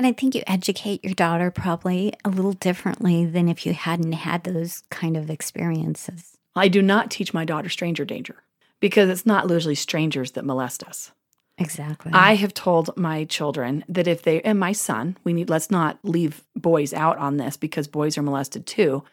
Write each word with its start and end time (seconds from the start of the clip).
And 0.00 0.06
I 0.06 0.12
think 0.12 0.34
you 0.34 0.42
educate 0.46 1.04
your 1.04 1.12
daughter 1.12 1.50
probably 1.50 2.14
a 2.24 2.30
little 2.30 2.54
differently 2.54 3.26
than 3.26 3.50
if 3.50 3.66
you 3.66 3.74
hadn't 3.74 4.12
had 4.12 4.44
those 4.44 4.82
kind 4.88 5.14
of 5.14 5.28
experiences. 5.28 6.38
I 6.56 6.68
do 6.68 6.80
not 6.80 7.10
teach 7.10 7.34
my 7.34 7.44
daughter 7.44 7.68
stranger 7.68 8.06
danger 8.06 8.36
because 8.80 9.10
it's 9.10 9.26
not 9.26 9.50
usually 9.50 9.74
strangers 9.74 10.30
that 10.30 10.46
molest 10.46 10.82
us. 10.84 11.12
Exactly. 11.58 12.12
I 12.14 12.36
have 12.36 12.54
told 12.54 12.96
my 12.96 13.24
children 13.24 13.84
that 13.90 14.08
if 14.08 14.22
they 14.22 14.40
and 14.40 14.58
my 14.58 14.72
son, 14.72 15.18
we 15.22 15.34
need 15.34 15.50
let's 15.50 15.70
not 15.70 15.98
leave 16.02 16.44
boys 16.56 16.94
out 16.94 17.18
on 17.18 17.36
this 17.36 17.58
because 17.58 17.86
boys 17.86 18.16
are 18.16 18.22
molested 18.22 18.64
too. 18.64 19.04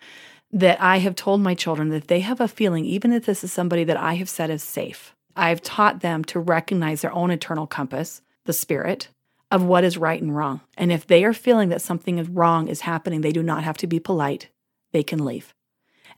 That 0.53 0.81
I 0.81 0.99
have 0.99 1.15
told 1.15 1.41
my 1.41 1.53
children 1.53 1.89
that 1.89 2.07
they 2.07 2.21
have 2.21 2.39
a 2.39 2.47
feeling, 2.47 2.85
even 2.85 3.11
if 3.11 3.25
this 3.25 3.43
is 3.43 3.51
somebody 3.51 3.83
that 3.83 3.97
I 3.97 4.13
have 4.13 4.29
said 4.29 4.49
is 4.49 4.63
safe, 4.63 5.13
I've 5.35 5.61
taught 5.61 5.99
them 5.99 6.23
to 6.23 6.39
recognize 6.39 7.01
their 7.01 7.11
own 7.11 7.29
internal 7.29 7.67
compass, 7.67 8.21
the 8.45 8.53
spirit 8.53 9.09
of 9.51 9.63
what 9.63 9.83
is 9.83 9.97
right 9.97 10.21
and 10.21 10.35
wrong. 10.35 10.61
And 10.77 10.91
if 10.91 11.07
they 11.07 11.23
are 11.23 11.33
feeling 11.33 11.69
that 11.69 11.81
something 11.81 12.17
is 12.17 12.27
wrong 12.27 12.67
is 12.67 12.81
happening, 12.81 13.21
they 13.21 13.31
do 13.31 13.43
not 13.43 13.63
have 13.63 13.77
to 13.77 13.87
be 13.87 13.99
polite. 13.99 14.49
They 14.91 15.03
can 15.03 15.23
leave. 15.23 15.53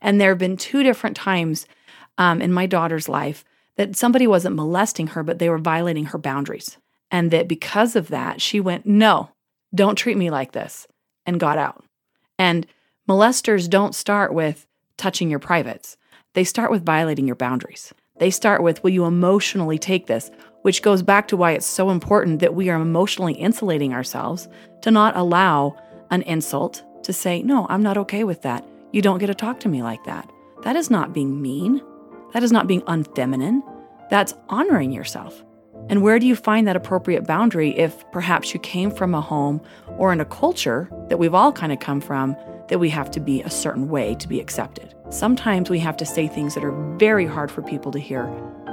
And 0.00 0.20
there 0.20 0.30
have 0.30 0.38
been 0.38 0.56
two 0.56 0.82
different 0.82 1.16
times 1.16 1.66
um, 2.18 2.42
in 2.42 2.52
my 2.52 2.66
daughter's 2.66 3.08
life 3.08 3.44
that 3.76 3.96
somebody 3.96 4.26
wasn't 4.26 4.56
molesting 4.56 5.08
her, 5.08 5.22
but 5.22 5.38
they 5.38 5.48
were 5.48 5.58
violating 5.58 6.06
her 6.06 6.18
boundaries. 6.18 6.76
And 7.10 7.30
that 7.30 7.48
because 7.48 7.96
of 7.96 8.08
that, 8.08 8.40
she 8.40 8.60
went, 8.60 8.86
No, 8.86 9.30
don't 9.74 9.96
treat 9.96 10.16
me 10.16 10.30
like 10.30 10.52
this, 10.52 10.86
and 11.26 11.40
got 11.40 11.58
out. 11.58 11.84
And 12.38 12.66
molesters 13.08 13.68
don't 13.68 13.94
start 13.94 14.32
with 14.34 14.66
touching 14.96 15.30
your 15.30 15.38
privates, 15.38 15.96
they 16.34 16.44
start 16.44 16.70
with 16.70 16.84
violating 16.84 17.26
your 17.26 17.36
boundaries. 17.36 17.92
They 18.18 18.30
start 18.30 18.62
with, 18.62 18.82
Will 18.84 18.90
you 18.90 19.06
emotionally 19.06 19.78
take 19.78 20.06
this? 20.06 20.30
Which 20.62 20.82
goes 20.82 21.02
back 21.02 21.28
to 21.28 21.36
why 21.36 21.52
it's 21.52 21.66
so 21.66 21.90
important 21.90 22.40
that 22.40 22.54
we 22.54 22.68
are 22.68 22.80
emotionally 22.80 23.34
insulating 23.34 23.94
ourselves 23.94 24.48
to 24.82 24.90
not 24.90 25.16
allow 25.16 25.76
an 26.10 26.22
insult 26.22 26.82
to 27.04 27.12
say, 27.12 27.42
No, 27.42 27.66
I'm 27.68 27.82
not 27.82 27.96
okay 27.98 28.24
with 28.24 28.42
that. 28.42 28.64
You 28.92 29.02
don't 29.02 29.18
get 29.18 29.28
to 29.28 29.34
talk 29.34 29.60
to 29.60 29.68
me 29.68 29.82
like 29.82 30.04
that. 30.04 30.30
That 30.62 30.76
is 30.76 30.90
not 30.90 31.12
being 31.12 31.40
mean. 31.40 31.80
That 32.32 32.42
is 32.42 32.52
not 32.52 32.66
being 32.66 32.82
unfeminine. 32.82 33.62
That's 34.10 34.34
honoring 34.48 34.92
yourself. 34.92 35.42
And 35.88 36.02
where 36.02 36.18
do 36.18 36.26
you 36.26 36.36
find 36.36 36.68
that 36.68 36.76
appropriate 36.76 37.26
boundary 37.26 37.70
if 37.78 38.08
perhaps 38.12 38.52
you 38.52 38.60
came 38.60 38.90
from 38.90 39.14
a 39.14 39.20
home 39.20 39.60
or 39.96 40.12
in 40.12 40.20
a 40.20 40.24
culture 40.24 40.88
that 41.08 41.18
we've 41.18 41.34
all 41.34 41.52
kind 41.52 41.72
of 41.72 41.80
come 41.80 42.00
from 42.00 42.36
that 42.68 42.78
we 42.78 42.90
have 42.90 43.10
to 43.12 43.20
be 43.20 43.42
a 43.42 43.50
certain 43.50 43.88
way 43.88 44.14
to 44.16 44.28
be 44.28 44.40
accepted? 44.40 44.94
Sometimes 45.08 45.70
we 45.70 45.78
have 45.78 45.96
to 45.96 46.06
say 46.06 46.28
things 46.28 46.54
that 46.54 46.64
are 46.64 46.96
very 46.96 47.26
hard 47.26 47.50
for 47.50 47.62
people 47.62 47.90
to 47.92 47.98
hear 47.98 48.26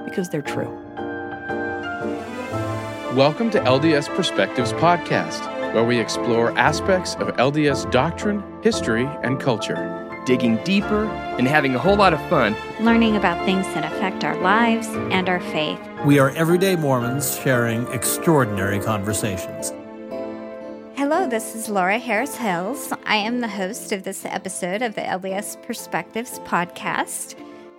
because 0.05 0.29
they're 0.29 0.41
true. 0.41 0.69
Welcome 3.17 3.49
to 3.49 3.59
LDS 3.61 4.15
Perspectives 4.15 4.73
Podcast, 4.73 5.73
where 5.73 5.83
we 5.83 5.99
explore 5.99 6.55
aspects 6.55 7.15
of 7.15 7.29
LDS 7.37 7.89
doctrine, 7.89 8.43
history, 8.61 9.09
and 9.23 9.39
culture 9.39 10.07
digging 10.27 10.57
deeper, 10.63 11.05
and 11.39 11.47
having 11.47 11.73
a 11.73 11.79
whole 11.79 11.95
lot 11.95 12.13
of 12.13 12.21
fun. 12.29 12.55
Learning 12.79 13.15
about 13.15 13.43
things 13.43 13.65
that 13.73 13.91
affect 13.91 14.23
our 14.23 14.39
lives 14.41 14.85
and 15.11 15.29
our 15.29 15.39
faith. 15.39 15.79
We 16.05 16.19
are 16.19 16.29
everyday 16.31 16.75
Mormons 16.75 17.39
sharing 17.39 17.87
extraordinary 17.87 18.79
conversations. 18.79 19.73
Hello, 20.95 21.27
this 21.27 21.55
is 21.55 21.69
Laura 21.69 21.97
Harris 21.97 22.35
Hills. 22.35 22.93
I 23.07 23.15
am 23.15 23.41
the 23.41 23.47
host 23.47 23.91
of 23.93 24.03
this 24.03 24.25
episode 24.25 24.83
of 24.83 24.93
the 24.93 25.01
LDS 25.01 25.59
Perspectives 25.63 26.37
podcast. 26.39 27.33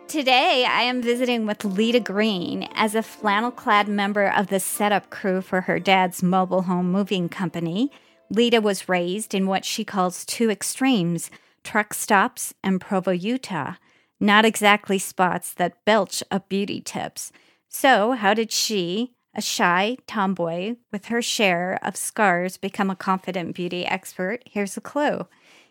Today, 0.09 0.65
I 0.65 0.85
am 0.85 1.03
visiting 1.03 1.45
with 1.45 1.67
Lita 1.67 2.01
Green 2.01 2.67
as 2.75 2.95
a 2.95 3.03
flannel 3.03 3.51
clad 3.51 3.89
member 3.89 4.27
of 4.27 4.47
the 4.47 4.59
setup 4.59 5.11
crew 5.11 5.43
for 5.43 5.61
her 5.61 5.79
dad's 5.79 6.23
mobile 6.23 6.63
home 6.63 6.91
moving 6.91 7.29
company. 7.29 7.93
Lita 8.31 8.63
was 8.63 8.89
raised 8.89 9.35
in 9.35 9.47
what 9.47 9.67
she 9.67 9.85
calls 9.85 10.25
two 10.25 10.51
extremes 10.51 11.31
truck 11.63 11.93
stops, 11.93 12.55
and 12.65 12.81
Provo, 12.81 13.11
Utah. 13.11 13.75
Not 14.19 14.47
exactly 14.47 14.99
spots 14.99 15.53
that 15.53 15.85
belch 15.85 16.23
up 16.31 16.49
beauty 16.49 16.81
tips. 16.81 17.31
So, 17.69 18.13
how 18.13 18.33
did 18.33 18.51
she, 18.51 19.13
a 19.35 19.43
shy 19.43 19.99
tomboy 20.07 20.77
with 20.91 21.07
her 21.07 21.21
share 21.21 21.79
of 21.83 21.99
scars, 21.99 22.57
become 22.57 22.89
a 22.89 22.97
confident 22.97 23.55
beauty 23.55 23.85
expert? 23.85 24.43
Here's 24.47 24.79
a 24.79 24.81
clue. 24.81 25.27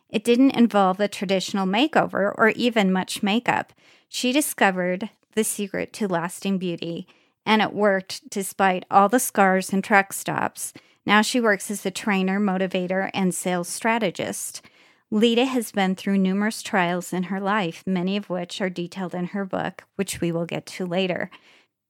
It 0.10 0.24
didn't 0.24 0.52
involve 0.52 1.00
a 1.00 1.08
traditional 1.08 1.66
makeover 1.66 2.32
or 2.38 2.50
even 2.50 2.92
much 2.92 3.24
makeup. 3.24 3.74
She 4.08 4.32
discovered 4.32 5.10
the 5.36 5.44
secret 5.44 5.94
to 5.94 6.08
lasting 6.08 6.58
beauty, 6.58 7.08
and 7.46 7.62
it 7.62 7.74
worked 7.74 8.30
despite 8.30 8.86
all 8.90 9.10
the 9.10 9.20
scars 9.20 9.72
and 9.72 9.84
truck 9.84 10.14
stops. 10.14 10.74
Now 11.06 11.22
she 11.22 11.40
works 11.40 11.72
as 11.72 11.86
a 11.86 11.92
trainer, 11.92 12.40
motivator, 12.40 13.10
and 13.14 13.34
sales 13.34 13.70
strategist. 13.70 14.62
Lita 15.10 15.46
has 15.46 15.72
been 15.72 15.96
through 15.96 16.18
numerous 16.18 16.62
trials 16.62 17.14
in 17.14 17.24
her 17.24 17.40
life, 17.40 17.84
many 17.86 18.18
of 18.18 18.30
which 18.30 18.60
are 18.60 18.70
detailed 18.70 19.16
in 19.16 19.28
her 19.28 19.46
book, 19.46 19.86
which 19.96 20.20
we 20.20 20.34
will 20.34 20.46
get 20.46 20.66
to 20.66 20.86
later. 20.86 21.30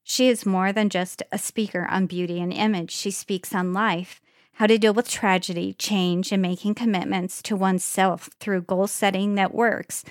She 0.03 0.29
is 0.29 0.45
more 0.45 0.71
than 0.71 0.89
just 0.89 1.23
a 1.31 1.39
speaker 1.39 1.87
on 1.89 2.05
beauty 2.05 2.39
and 2.39 2.53
image. 2.53 2.91
She 2.91 3.09
speaks 3.09 3.55
on 3.55 3.73
life, 3.73 4.21
how 4.53 4.67
to 4.67 4.77
deal 4.77 4.93
with 4.93 5.09
tragedy, 5.09 5.73
change, 5.73 6.31
and 6.31 6.41
making 6.41 6.75
commitments 6.75 7.41
to 7.43 7.55
oneself 7.55 8.29
through 8.39 8.61
goal 8.61 8.87
setting 8.87 9.35
that 9.35 9.53
works. 9.53 10.03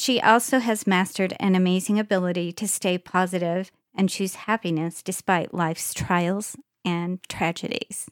She 0.00 0.20
also 0.20 0.60
has 0.60 0.86
mastered 0.86 1.34
an 1.40 1.56
amazing 1.56 1.98
ability 1.98 2.52
to 2.52 2.68
stay 2.68 2.98
positive 2.98 3.72
and 3.96 4.08
choose 4.08 4.36
happiness 4.36 5.02
despite 5.02 5.52
life's 5.52 5.92
trials 5.92 6.54
and 6.84 7.18
tragedies. 7.28 8.08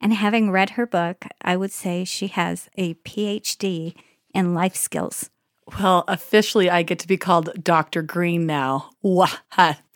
And 0.00 0.14
having 0.14 0.50
read 0.50 0.70
her 0.70 0.86
book, 0.86 1.26
I 1.42 1.54
would 1.58 1.70
say 1.70 2.04
she 2.04 2.28
has 2.28 2.70
a 2.78 2.94
PhD 2.94 3.94
in 4.32 4.54
life 4.54 4.74
skills. 4.74 5.28
Well, 5.78 6.04
officially, 6.08 6.70
I 6.70 6.82
get 6.82 6.98
to 7.00 7.06
be 7.06 7.18
called 7.18 7.62
Dr. 7.62 8.00
Green 8.00 8.46
now. 8.46 8.88
Wow, 9.02 9.28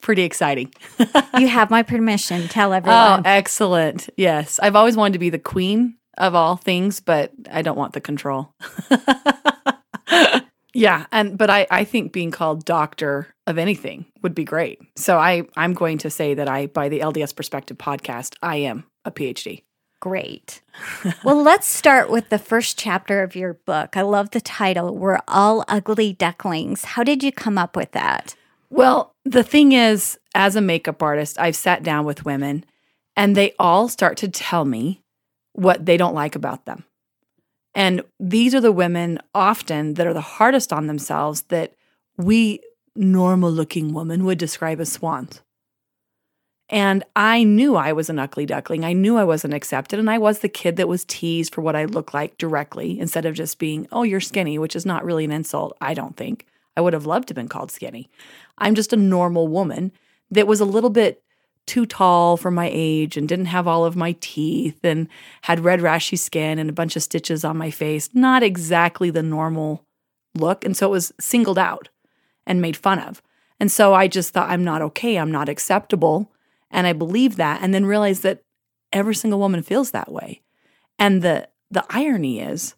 pretty 0.03 0.25
exciting. 0.25 0.71
you 1.39 1.49
have 1.49 1.71
my 1.71 1.83
permission. 1.83 2.47
Tell 2.49 2.75
everyone. 2.75 3.21
Oh, 3.21 3.23
excellent. 3.25 4.11
Yes. 4.19 4.61
I've 4.63 4.77
always 4.77 4.99
wanted 4.99 5.15
to 5.15 5.19
be 5.19 5.31
the 5.31 5.39
queen 5.39 5.97
of 6.19 6.35
all 6.35 6.57
things, 6.57 7.01
but 7.01 7.33
I 7.51 7.63
don't 7.63 7.79
want 7.79 7.95
the 7.95 8.03
control. 8.03 8.55
yeah. 10.75 11.07
And, 11.13 11.37
but 11.37 11.51
I, 11.51 11.67
I 11.71 11.85
think 11.85 12.13
being 12.13 12.31
called 12.31 12.65
doctor 12.65 13.35
of 13.47 13.59
anything 13.59 14.07
would 14.23 14.35
be 14.35 14.45
great. 14.45 14.81
So 14.97 15.19
I, 15.19 15.43
I'm 15.57 15.75
going 15.75 15.99
to 15.99 16.11
say 16.11 16.35
that 16.35 16.49
I, 16.49 16.67
by 16.67 16.89
the 16.89 17.01
LDS 17.01 17.35
Perspective 17.35 17.79
podcast, 17.79 18.37
I 18.43 18.57
am 18.57 18.85
a 19.05 19.11
PhD. 19.11 19.63
Great. 20.01 20.63
well, 21.23 21.41
let's 21.43 21.69
start 21.69 22.11
with 22.11 22.29
the 22.29 22.39
first 22.39 22.79
chapter 22.79 23.23
of 23.23 23.37
your 23.37 23.55
book. 23.55 23.97
I 23.97 24.03
love 24.03 24.31
the 24.31 24.41
title. 24.41 24.97
We're 24.97 25.21
all 25.29 25.65
ugly 25.69 26.13
ducklings. 26.13 26.85
How 26.85 27.05
did 27.05 27.23
you 27.23 27.31
come 27.31 27.57
up 27.57 27.77
with 27.77 27.93
that? 27.93 28.35
Well, 28.69 29.15
the 29.25 29.45
thing 29.45 29.73
is, 29.73 30.19
as 30.35 30.57
a 30.57 30.61
makeup 30.61 31.03
artist, 31.03 31.39
I've 31.39 31.55
sat 31.55 31.83
down 31.83 32.05
with 32.05 32.25
women 32.25 32.65
and 33.17 33.37
they 33.37 33.55
all 33.59 33.89
start 33.89 34.17
to 34.19 34.29
tell 34.29 34.65
me 34.65 35.03
what 35.53 35.85
they 35.85 35.97
don't 35.97 36.15
like 36.15 36.35
about 36.35 36.65
them. 36.65 36.85
And 37.75 38.03
these 38.21 38.55
are 38.55 38.61
the 38.61 38.73
women 38.73 39.19
often 39.35 39.95
that 39.95 40.07
are 40.07 40.13
the 40.13 40.21
hardest 40.21 40.73
on 40.73 40.87
themselves 40.87 41.43
that 41.43 41.75
we 42.17 42.61
normal 42.95 43.51
looking 43.51 43.95
women 43.95 44.25
would 44.25 44.39
describe 44.39 44.81
as 44.81 44.93
swans. 44.93 45.41
And 46.69 47.05
I 47.15 47.45
knew 47.45 47.77
I 47.77 47.93
was 47.93 48.09
an 48.09 48.19
ugly 48.19 48.47
duckling. 48.47 48.85
I 48.85 48.95
knew 48.95 49.19
I 49.19 49.25
wasn't 49.25 49.55
accepted. 49.55 49.99
And 49.99 50.11
I 50.11 50.19
was 50.19 50.39
the 50.39 50.49
kid 50.49 50.77
that 50.77 50.89
was 50.89 51.05
teased 51.05 51.55
for 51.55 51.61
what 51.61 51.77
I 51.77 51.85
looked 51.85 52.15
like 52.15 52.39
directly 52.39 52.99
instead 52.99 53.27
of 53.27 53.35
just 53.35 53.59
being, 53.59 53.87
oh, 53.93 54.05
you're 54.05 54.21
skinny, 54.21 54.59
which 54.59 54.77
is 54.77 54.87
not 54.87 55.05
really 55.05 55.25
an 55.25 55.33
insult, 55.33 55.77
I 55.81 55.93
don't 55.93 56.17
think. 56.17 56.47
I 56.77 56.81
would 56.81 56.95
have 56.95 57.05
loved 57.05 57.29
to 57.29 57.33
have 57.33 57.37
been 57.37 57.49
called 57.49 57.71
skinny. 57.71 58.09
I'm 58.57 58.75
just 58.75 58.93
a 58.93 58.97
normal 58.97 59.49
woman 59.49 59.93
that 60.31 60.47
was 60.47 60.61
a 60.61 60.65
little 60.65 60.89
bit 60.89 61.23
too 61.67 61.87
tall 61.87 62.37
for 62.37 62.51
my 62.51 62.69
age 62.73 63.17
and 63.17 63.29
didn't 63.29 63.47
have 63.47 63.69
all 63.69 63.85
of 63.85 63.97
my 63.97 64.17
teeth 64.21 64.79
and 64.83 65.09
had 65.43 65.61
red 65.61 65.81
rashy 65.81 66.19
skin 66.19 66.59
and 66.59 66.69
a 66.69 66.73
bunch 66.73 66.97
of 66.97 67.03
stitches 67.03 67.45
on 67.45 67.57
my 67.57 67.71
face. 67.71 68.11
Not 68.13 68.43
exactly 68.43 69.11
the 69.11 69.23
normal 69.23 69.85
look. 70.35 70.65
And 70.65 70.77
so 70.77 70.89
it 70.89 70.91
was 70.91 71.13
singled 71.21 71.59
out 71.59 71.89
and 72.47 72.61
made 72.61 72.77
fun 72.77 72.99
of. 72.99 73.23
And 73.61 73.71
so 73.71 73.95
I 73.95 74.09
just 74.09 74.33
thought, 74.33 74.51
I'm 74.51 74.65
not 74.65 74.83
okay. 74.83 75.17
I'm 75.17 75.31
not 75.31 75.49
acceptable. 75.49 76.33
And 76.71 76.87
I 76.87 76.93
believed 76.93 77.37
that 77.37 77.61
and 77.63 77.73
then 77.73 77.87
realized 77.87 78.23
that 78.25 78.43
every 78.93 79.15
single 79.15 79.39
woman 79.39 79.63
feels 79.63 79.93
that 79.93 80.11
way. 80.11 80.43
And 80.99 81.23
the 81.23 81.49
the 81.71 81.85
irony 81.89 82.39
is 82.39 82.75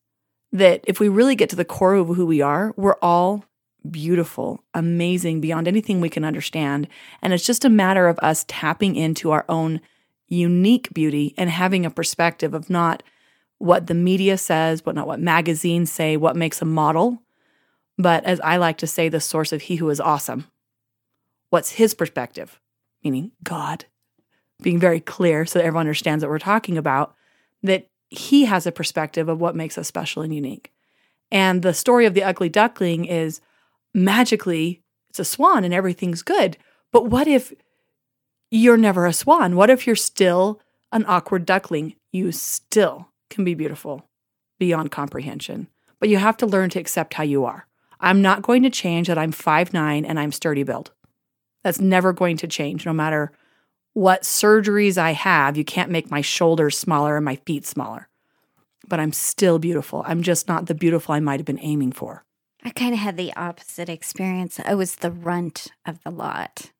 that 0.52 0.84
if 0.86 1.00
we 1.00 1.08
really 1.08 1.34
get 1.34 1.50
to 1.50 1.56
the 1.56 1.64
core 1.64 1.94
of 1.94 2.06
who 2.08 2.24
we 2.24 2.40
are, 2.40 2.72
we're 2.76 2.96
all 3.02 3.44
beautiful, 3.90 4.64
amazing 4.72 5.40
beyond 5.40 5.68
anything 5.68 6.00
we 6.00 6.08
can 6.08 6.24
understand. 6.24 6.88
And 7.22 7.32
it's 7.32 7.44
just 7.44 7.64
a 7.64 7.70
matter 7.70 8.08
of 8.08 8.18
us 8.20 8.44
tapping 8.48 8.96
into 8.96 9.30
our 9.30 9.44
own 9.48 9.80
unique 10.26 10.92
beauty 10.94 11.34
and 11.36 11.50
having 11.50 11.84
a 11.84 11.90
perspective 11.90 12.54
of 12.54 12.70
not 12.70 13.02
what 13.58 13.86
the 13.86 13.94
media 13.94 14.38
says, 14.38 14.80
but 14.82 14.94
not 14.94 15.06
what 15.06 15.20
magazines 15.20 15.92
say, 15.92 16.16
what 16.16 16.36
makes 16.36 16.60
a 16.62 16.66
model, 16.66 17.22
but 17.96 18.24
as 18.24 18.40
I 18.40 18.56
like 18.56 18.78
to 18.78 18.86
say, 18.86 19.08
the 19.08 19.20
source 19.20 19.52
of 19.52 19.62
he 19.62 19.76
who 19.76 19.88
is 19.90 20.00
awesome. 20.00 20.46
What's 21.50 21.72
his 21.72 21.94
perspective? 21.94 22.58
meaning 23.04 23.32
God, 23.44 23.84
being 24.62 24.80
very 24.80 24.98
clear 24.98 25.44
so 25.44 25.58
that 25.58 25.66
everyone 25.66 25.86
understands 25.86 26.24
what 26.24 26.30
we're 26.30 26.38
talking 26.38 26.78
about, 26.78 27.14
that 27.62 27.88
he 28.08 28.46
has 28.46 28.66
a 28.66 28.72
perspective 28.72 29.28
of 29.28 29.40
what 29.40 29.54
makes 29.54 29.76
us 29.76 29.86
special 29.86 30.22
and 30.22 30.34
unique. 30.34 30.72
And 31.30 31.62
the 31.62 31.74
story 31.74 32.06
of 32.06 32.14
the 32.14 32.24
ugly 32.24 32.48
duckling 32.48 33.04
is 33.04 33.40
magically 33.94 34.82
it's 35.14 35.20
a 35.20 35.24
swan 35.24 35.62
and 35.62 35.72
everything's 35.72 36.22
good. 36.22 36.56
But 36.90 37.06
what 37.06 37.28
if 37.28 37.52
you're 38.50 38.76
never 38.76 39.06
a 39.06 39.12
swan? 39.12 39.54
What 39.54 39.70
if 39.70 39.86
you're 39.86 39.94
still 39.94 40.60
an 40.90 41.04
awkward 41.06 41.46
duckling? 41.46 41.94
You 42.10 42.32
still 42.32 43.08
can 43.30 43.44
be 43.44 43.54
beautiful 43.54 44.08
beyond 44.58 44.90
comprehension. 44.90 45.68
But 46.00 46.08
you 46.08 46.16
have 46.16 46.36
to 46.38 46.46
learn 46.46 46.70
to 46.70 46.80
accept 46.80 47.14
how 47.14 47.22
you 47.22 47.44
are. 47.44 47.68
I'm 48.00 48.22
not 48.22 48.42
going 48.42 48.64
to 48.64 48.70
change 48.70 49.06
that 49.06 49.16
I'm 49.16 49.32
5'9 49.32 50.04
and 50.04 50.18
I'm 50.18 50.32
sturdy 50.32 50.64
build. 50.64 50.90
That's 51.62 51.80
never 51.80 52.12
going 52.12 52.36
to 52.38 52.48
change 52.48 52.84
no 52.84 52.92
matter 52.92 53.30
what 53.92 54.22
surgeries 54.22 54.98
I 54.98 55.12
have. 55.12 55.56
You 55.56 55.64
can't 55.64 55.92
make 55.92 56.10
my 56.10 56.20
shoulders 56.20 56.76
smaller 56.76 57.16
and 57.16 57.24
my 57.24 57.36
feet 57.46 57.66
smaller. 57.66 58.08
But 58.88 58.98
I'm 58.98 59.12
still 59.12 59.60
beautiful. 59.60 60.02
I'm 60.06 60.22
just 60.22 60.48
not 60.48 60.66
the 60.66 60.74
beautiful 60.74 61.14
I 61.14 61.20
might 61.20 61.38
have 61.38 61.46
been 61.46 61.60
aiming 61.60 61.92
for. 61.92 62.24
I 62.64 62.70
kind 62.70 62.94
of 62.94 63.00
had 63.00 63.16
the 63.16 63.34
opposite 63.36 63.88
experience. 63.88 64.58
I 64.64 64.74
was 64.74 64.96
the 64.96 65.10
runt 65.10 65.68
of 65.84 66.02
the 66.02 66.10
lot. 66.10 66.70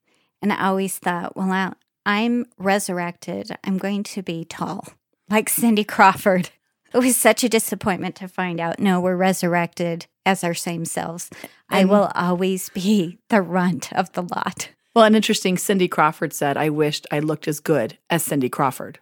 And 0.41 0.53
I 0.53 0.67
always 0.67 0.99
thought, 0.99 1.37
well, 1.37 1.75
I'm 2.07 2.47
resurrected. 2.59 3.57
I'm 3.65 3.79
going 3.79 4.03
to 4.05 4.23
be 4.23 4.45
tall, 4.45 4.89
like 5.31 5.49
Cindy 5.49 5.85
Crawford. 5.85 6.51
It 6.93 6.99
was 6.99 7.17
such 7.17 7.43
a 7.45 7.49
disappointment 7.49 8.15
to 8.17 8.29
find 8.29 8.61
out 8.61 8.79
no, 8.79 9.01
we're 9.01 9.17
resurrected 9.17 10.07
as 10.25 10.45
our 10.45 10.55
same 10.55 10.85
selves. 10.85 11.29
I 11.69 11.85
will 11.85 12.11
always 12.15 12.69
be 12.71 13.19
the 13.29 13.43
runt 13.43 13.93
of 13.93 14.13
the 14.13 14.23
lot. 14.23 14.71
Well, 14.95 15.05
an 15.05 15.17
interesting, 15.17 15.59
Cindy 15.59 15.89
Crawford 15.89 16.33
said, 16.33 16.57
I 16.57 16.71
wished 16.71 17.07
I 17.11 17.19
looked 17.19 17.49
as 17.49 17.59
good 17.59 17.99
as 18.09 18.23
Cindy 18.23 18.49
Crawford. 18.49 19.01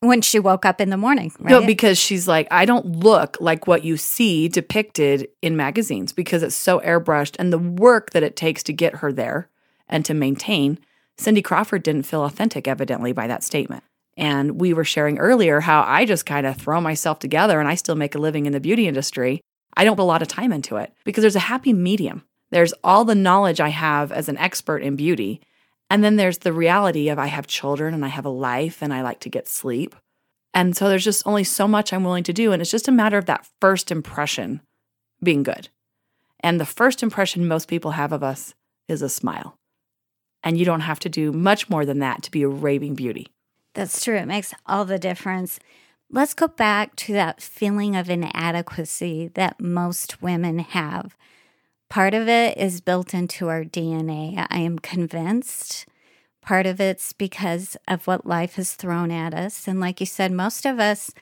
When 0.00 0.22
she 0.22 0.38
woke 0.38 0.64
up 0.64 0.80
in 0.80 0.90
the 0.90 0.96
morning, 0.96 1.32
right? 1.40 1.50
No, 1.50 1.66
because 1.66 1.98
she's 1.98 2.28
like, 2.28 2.46
I 2.52 2.64
don't 2.64 2.86
look 2.86 3.36
like 3.40 3.66
what 3.66 3.82
you 3.82 3.96
see 3.96 4.46
depicted 4.46 5.28
in 5.42 5.56
magazines 5.56 6.12
because 6.12 6.44
it's 6.44 6.54
so 6.54 6.78
airbrushed 6.80 7.34
and 7.38 7.52
the 7.52 7.58
work 7.58 8.10
that 8.10 8.22
it 8.22 8.36
takes 8.36 8.62
to 8.64 8.72
get 8.72 8.96
her 8.96 9.12
there 9.12 9.48
and 9.88 10.04
to 10.04 10.14
maintain. 10.14 10.78
Cindy 11.16 11.42
Crawford 11.42 11.82
didn't 11.82 12.04
feel 12.04 12.24
authentic, 12.24 12.68
evidently, 12.68 13.12
by 13.12 13.26
that 13.26 13.42
statement. 13.42 13.82
And 14.16 14.60
we 14.60 14.72
were 14.72 14.84
sharing 14.84 15.18
earlier 15.18 15.60
how 15.60 15.82
I 15.82 16.04
just 16.04 16.26
kind 16.26 16.46
of 16.46 16.56
throw 16.56 16.80
myself 16.80 17.18
together 17.18 17.58
and 17.58 17.68
I 17.68 17.74
still 17.74 17.96
make 17.96 18.14
a 18.14 18.18
living 18.18 18.46
in 18.46 18.52
the 18.52 18.60
beauty 18.60 18.86
industry. 18.86 19.40
I 19.76 19.84
don't 19.84 19.96
put 19.96 20.02
a 20.02 20.04
lot 20.04 20.22
of 20.22 20.28
time 20.28 20.52
into 20.52 20.76
it 20.76 20.92
because 21.04 21.22
there's 21.22 21.36
a 21.36 21.40
happy 21.40 21.72
medium. 21.72 22.24
There's 22.50 22.74
all 22.82 23.04
the 23.04 23.14
knowledge 23.14 23.60
I 23.60 23.68
have 23.68 24.10
as 24.10 24.28
an 24.28 24.38
expert 24.38 24.78
in 24.78 24.96
beauty. 24.96 25.40
And 25.90 26.04
then 26.04 26.16
there's 26.16 26.38
the 26.38 26.52
reality 26.52 27.08
of 27.08 27.18
I 27.18 27.26
have 27.26 27.46
children 27.46 27.94
and 27.94 28.04
I 28.04 28.08
have 28.08 28.26
a 28.26 28.30
life 28.30 28.82
and 28.82 28.92
I 28.92 29.02
like 29.02 29.20
to 29.20 29.30
get 29.30 29.48
sleep. 29.48 29.96
And 30.52 30.76
so 30.76 30.88
there's 30.88 31.04
just 31.04 31.26
only 31.26 31.44
so 31.44 31.68
much 31.68 31.92
I'm 31.92 32.04
willing 32.04 32.24
to 32.24 32.32
do. 32.32 32.52
And 32.52 32.60
it's 32.60 32.70
just 32.70 32.88
a 32.88 32.92
matter 32.92 33.18
of 33.18 33.26
that 33.26 33.48
first 33.60 33.90
impression 33.90 34.60
being 35.22 35.42
good. 35.42 35.68
And 36.40 36.60
the 36.60 36.66
first 36.66 37.02
impression 37.02 37.48
most 37.48 37.68
people 37.68 37.92
have 37.92 38.12
of 38.12 38.22
us 38.22 38.54
is 38.86 39.02
a 39.02 39.08
smile. 39.08 39.56
And 40.42 40.58
you 40.58 40.64
don't 40.64 40.80
have 40.80 41.00
to 41.00 41.08
do 41.08 41.32
much 41.32 41.68
more 41.68 41.84
than 41.84 41.98
that 41.98 42.22
to 42.22 42.30
be 42.30 42.42
a 42.42 42.48
raving 42.48 42.94
beauty. 42.94 43.28
That's 43.74 44.02
true. 44.02 44.16
It 44.16 44.26
makes 44.26 44.54
all 44.66 44.84
the 44.84 44.98
difference. 44.98 45.58
Let's 46.10 46.34
go 46.34 46.48
back 46.48 46.96
to 46.96 47.12
that 47.12 47.42
feeling 47.42 47.96
of 47.96 48.08
inadequacy 48.08 49.28
that 49.34 49.60
most 49.60 50.22
women 50.22 50.60
have. 50.60 51.16
Part 51.88 52.12
of 52.12 52.28
it 52.28 52.58
is 52.58 52.82
built 52.82 53.14
into 53.14 53.48
our 53.48 53.64
DNA. 53.64 54.46
I 54.50 54.58
am 54.58 54.78
convinced. 54.78 55.86
Part 56.42 56.66
of 56.66 56.80
it's 56.80 57.12
because 57.12 57.76
of 57.86 58.06
what 58.06 58.26
life 58.26 58.56
has 58.56 58.74
thrown 58.74 59.10
at 59.10 59.32
us. 59.32 59.66
And 59.66 59.80
like 59.80 60.00
you 60.00 60.06
said, 60.06 60.30
most 60.30 60.66
of 60.66 60.78
us 60.78 61.12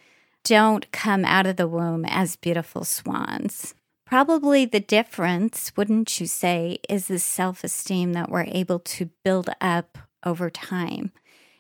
don't 0.45 0.91
come 0.93 1.25
out 1.25 1.47
of 1.47 1.57
the 1.57 1.69
womb 1.69 2.05
as 2.05 2.37
beautiful 2.37 2.85
swans. 2.85 3.75
Probably 4.07 4.65
the 4.65 4.81
difference, 4.81 5.73
wouldn't 5.77 6.21
you 6.21 6.27
say, 6.27 6.79
is 6.89 7.09
the 7.09 7.19
self 7.19 7.65
esteem 7.65 8.13
that 8.13 8.31
we're 8.31 8.45
able 8.45 8.79
to 8.79 9.11
build 9.25 9.51
up 9.61 9.99
over 10.25 10.51
time. 10.51 11.13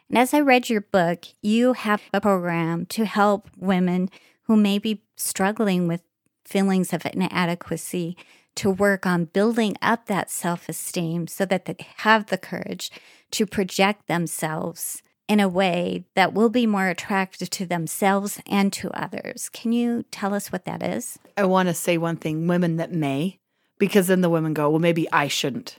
And 0.08 0.18
as 0.18 0.32
I 0.32 0.40
read 0.40 0.68
your 0.68 0.82
book, 0.82 1.24
you 1.42 1.72
have 1.72 2.02
a 2.12 2.20
program 2.20 2.86
to 2.86 3.04
help 3.04 3.50
women 3.56 4.10
who 4.42 4.56
may 4.56 4.78
be 4.78 5.02
struggling 5.16 5.88
with 5.88 6.02
feelings 6.44 6.92
of 6.92 7.04
inadequacy 7.04 8.16
to 8.56 8.70
work 8.70 9.06
on 9.06 9.26
building 9.26 9.76
up 9.80 10.06
that 10.06 10.30
self 10.30 10.68
esteem 10.68 11.26
so 11.26 11.44
that 11.44 11.64
they 11.64 11.76
have 11.98 12.26
the 12.26 12.38
courage 12.38 12.90
to 13.32 13.46
project 13.46 14.06
themselves 14.06 15.02
in 15.28 15.40
a 15.40 15.48
way 15.48 16.04
that 16.14 16.32
will 16.32 16.48
be 16.48 16.66
more 16.66 16.88
attractive 16.88 17.50
to 17.50 17.66
themselves 17.66 18.40
and 18.46 18.72
to 18.72 18.90
others. 18.90 19.48
Can 19.48 19.72
you 19.72 20.04
tell 20.10 20.34
us 20.34 20.52
what 20.52 20.64
that 20.64 20.82
is? 20.82 21.18
I 21.36 21.44
want 21.44 21.68
to 21.68 21.74
say 21.74 21.98
one 21.98 22.16
thing 22.16 22.46
women 22.46 22.76
that 22.76 22.92
may, 22.92 23.38
because 23.78 24.06
then 24.06 24.20
the 24.20 24.30
women 24.30 24.54
go, 24.54 24.70
well, 24.70 24.78
maybe 24.78 25.10
I 25.12 25.28
shouldn't. 25.28 25.78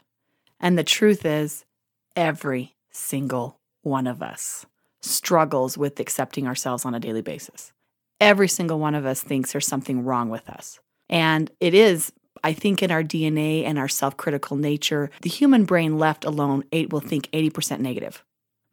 And 0.59 0.77
the 0.77 0.83
truth 0.83 1.25
is, 1.25 1.65
every 2.15 2.75
single 2.91 3.59
one 3.83 4.07
of 4.07 4.21
us 4.21 4.65
struggles 5.01 5.77
with 5.77 5.99
accepting 5.99 6.47
ourselves 6.47 6.83
on 6.83 6.93
a 6.93 6.99
daily 6.99 7.21
basis. 7.21 7.71
Every 8.19 8.47
single 8.47 8.79
one 8.79 8.95
of 8.95 9.05
us 9.05 9.21
thinks 9.21 9.51
there's 9.51 9.67
something 9.67 10.03
wrong 10.03 10.29
with 10.29 10.49
us. 10.49 10.79
And 11.09 11.49
it 11.59 11.73
is, 11.73 12.11
I 12.43 12.53
think, 12.53 12.83
in 12.83 12.91
our 12.91 13.03
DNA 13.03 13.63
and 13.63 13.77
our 13.77 13.87
self 13.87 14.17
critical 14.17 14.57
nature, 14.57 15.09
the 15.21 15.29
human 15.29 15.65
brain 15.65 15.97
left 15.97 16.25
alone 16.25 16.63
eight 16.71 16.91
will 16.91 16.99
think 16.99 17.29
80% 17.31 17.79
negative. 17.79 18.23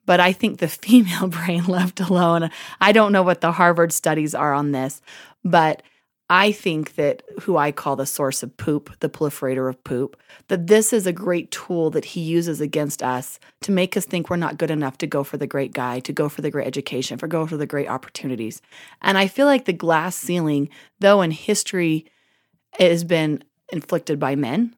But 0.06 0.20
I 0.20 0.32
think 0.32 0.58
the 0.58 0.68
female 0.84 1.28
brain 1.28 1.64
left 1.64 2.00
alone, 2.00 2.50
I 2.80 2.92
don't 2.92 3.12
know 3.12 3.22
what 3.22 3.40
the 3.40 3.52
Harvard 3.52 3.92
studies 3.92 4.34
are 4.34 4.52
on 4.52 4.72
this, 4.72 5.00
but 5.44 5.82
I 6.30 6.52
think 6.52 6.94
that 6.94 7.22
who 7.42 7.58
I 7.58 7.70
call 7.70 7.96
the 7.96 8.06
source 8.06 8.42
of 8.42 8.56
poop, 8.56 8.98
the 9.00 9.10
proliferator 9.10 9.68
of 9.68 9.84
poop, 9.84 10.16
that 10.48 10.68
this 10.68 10.92
is 10.92 11.06
a 11.06 11.12
great 11.12 11.50
tool 11.50 11.90
that 11.90 12.06
he 12.06 12.22
uses 12.22 12.62
against 12.62 13.02
us 13.02 13.38
to 13.60 13.70
make 13.70 13.94
us 13.94 14.06
think 14.06 14.30
we're 14.30 14.36
not 14.36 14.56
good 14.56 14.70
enough 14.70 14.96
to 14.98 15.06
go 15.06 15.22
for 15.22 15.36
the 15.36 15.46
great 15.46 15.74
guy, 15.74 16.00
to 16.00 16.14
go 16.14 16.30
for 16.30 16.40
the 16.40 16.50
great 16.50 16.66
education, 16.66 17.18
for 17.18 17.28
go 17.28 17.46
for 17.46 17.58
the 17.58 17.66
great 17.66 17.88
opportunities. 17.88 18.62
And 19.02 19.18
I 19.18 19.26
feel 19.26 19.46
like 19.46 19.66
the 19.66 19.74
glass 19.74 20.16
ceiling, 20.16 20.70
though 20.98 21.20
in 21.20 21.30
history 21.30 22.06
it 22.78 22.90
has 22.90 23.04
been 23.04 23.44
inflicted 23.70 24.18
by 24.18 24.34
men, 24.34 24.74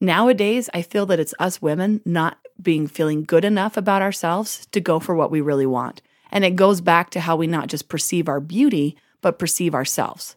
nowadays 0.00 0.68
I 0.74 0.82
feel 0.82 1.06
that 1.06 1.20
it's 1.20 1.34
us 1.38 1.62
women 1.62 2.00
not 2.04 2.38
being 2.60 2.86
feeling 2.86 3.24
good 3.24 3.44
enough 3.44 3.76
about 3.76 4.02
ourselves 4.02 4.66
to 4.72 4.80
go 4.80 5.00
for 5.00 5.14
what 5.14 5.30
we 5.30 5.40
really 5.40 5.66
want. 5.66 6.02
And 6.30 6.44
it 6.44 6.56
goes 6.56 6.80
back 6.80 7.10
to 7.10 7.20
how 7.20 7.36
we 7.36 7.46
not 7.46 7.68
just 7.68 7.88
perceive 7.88 8.28
our 8.28 8.40
beauty, 8.40 8.96
but 9.20 9.38
perceive 9.38 9.74
ourselves. 9.74 10.36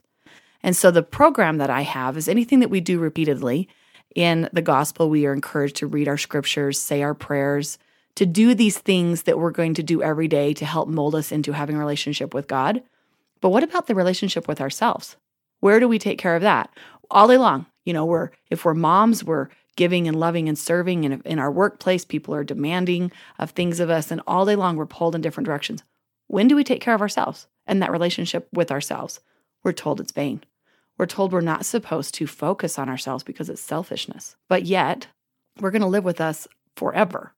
And 0.62 0.76
so 0.76 0.92
the 0.92 1.04
program 1.04 1.58
that 1.58 1.70
I 1.70 1.82
have 1.82 2.18
is 2.18 2.28
anything 2.28 2.60
that 2.60 2.70
we 2.70 2.82
do 2.82 3.00
repeatedly. 3.00 3.70
In 4.16 4.50
the 4.52 4.62
gospel, 4.62 5.10
we 5.10 5.26
are 5.26 5.34
encouraged 5.34 5.76
to 5.78 5.88
read 5.88 6.08
our 6.08 6.18
scriptures, 6.18 6.80
say 6.80 7.04
our 7.04 7.14
prayers, 7.14 7.78
to 8.16 8.26
do 8.26 8.56
these 8.56 8.78
things 8.78 9.24
that 9.24 9.38
we're 9.38 9.52
going 9.52 9.74
to 9.76 9.84
do 9.84 10.02
every 10.02 10.28
day 10.28 10.54
to 10.54 10.66
help 10.66 10.88
mold 10.88 11.16
us 11.16 11.32
into 11.32 11.52
having 11.52 11.76
a 11.76 11.80
relationship 11.80 12.34
with 12.34 12.48
God. 12.48 12.82
But 13.42 13.50
what 13.50 13.64
about 13.64 13.88
the 13.88 13.96
relationship 13.96 14.48
with 14.48 14.62
ourselves? 14.62 15.18
Where 15.60 15.80
do 15.80 15.88
we 15.88 16.00
take 16.00 16.18
care 16.18 16.36
of 16.36 16.42
that? 16.42 16.70
All 17.12 17.28
day 17.28 17.38
long. 17.38 17.66
You 17.86 17.94
know, 17.94 18.06
we're 18.06 18.32
if 18.50 18.66
we're 18.66 18.74
moms, 18.74 19.24
we're 19.24 19.50
giving 19.76 20.08
and 20.08 20.20
loving 20.20 20.48
and 20.48 20.58
serving. 20.58 21.06
And 21.06 21.22
in 21.26 21.40
our 21.40 21.52
workplace, 21.52 22.06
people 22.06 22.34
are 22.34 22.44
demanding 22.44 23.12
of 23.38 23.52
things 23.52 23.80
of 23.80 23.90
us, 23.90 24.12
and 24.12 24.22
all 24.26 24.46
day 24.46 24.56
long 24.56 24.76
we're 24.76 24.86
pulled 24.86 25.16
in 25.16 25.22
different 25.22 25.46
directions. 25.46 25.84
When 26.28 26.48
do 26.48 26.56
we 26.56 26.64
take 26.64 26.82
care 26.82 26.96
of 26.96 27.02
ourselves 27.02 27.48
and 27.68 27.82
that 27.82 27.92
relationship 27.92 28.48
with 28.54 28.72
ourselves? 28.72 29.20
We're 29.64 29.74
told 29.74 30.00
it's 30.00 30.12
vain. 30.12 30.44
We're 30.98 31.06
told 31.06 31.34
we're 31.34 31.42
not 31.42 31.66
supposed 31.66 32.14
to 32.16 32.28
focus 32.28 32.80
on 32.80 32.90
ourselves 32.90 33.24
because 33.24 33.50
it's 33.50 33.62
selfishness. 33.62 34.36
But 34.48 34.64
yet, 34.66 35.08
we're 35.60 35.72
going 35.72 35.82
to 35.82 35.88
live 35.88 36.06
with 36.06 36.22
us 36.22 36.48
forever. 36.76 37.34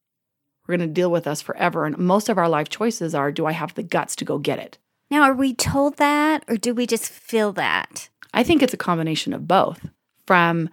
We're 0.67 0.77
going 0.77 0.89
to 0.89 0.93
deal 0.93 1.11
with 1.11 1.27
us 1.27 1.41
forever. 1.41 1.85
And 1.85 1.97
most 1.97 2.29
of 2.29 2.37
our 2.37 2.49
life 2.49 2.69
choices 2.69 3.15
are 3.15 3.31
do 3.31 3.45
I 3.45 3.53
have 3.53 3.73
the 3.73 3.83
guts 3.83 4.15
to 4.17 4.25
go 4.25 4.37
get 4.37 4.59
it? 4.59 4.77
Now, 5.09 5.23
are 5.23 5.33
we 5.33 5.53
told 5.53 5.97
that 5.97 6.43
or 6.47 6.57
do 6.57 6.73
we 6.73 6.85
just 6.85 7.09
feel 7.09 7.53
that? 7.53 8.09
I 8.33 8.43
think 8.43 8.61
it's 8.61 8.73
a 8.73 8.77
combination 8.77 9.33
of 9.33 9.47
both 9.47 9.85
from 10.25 10.69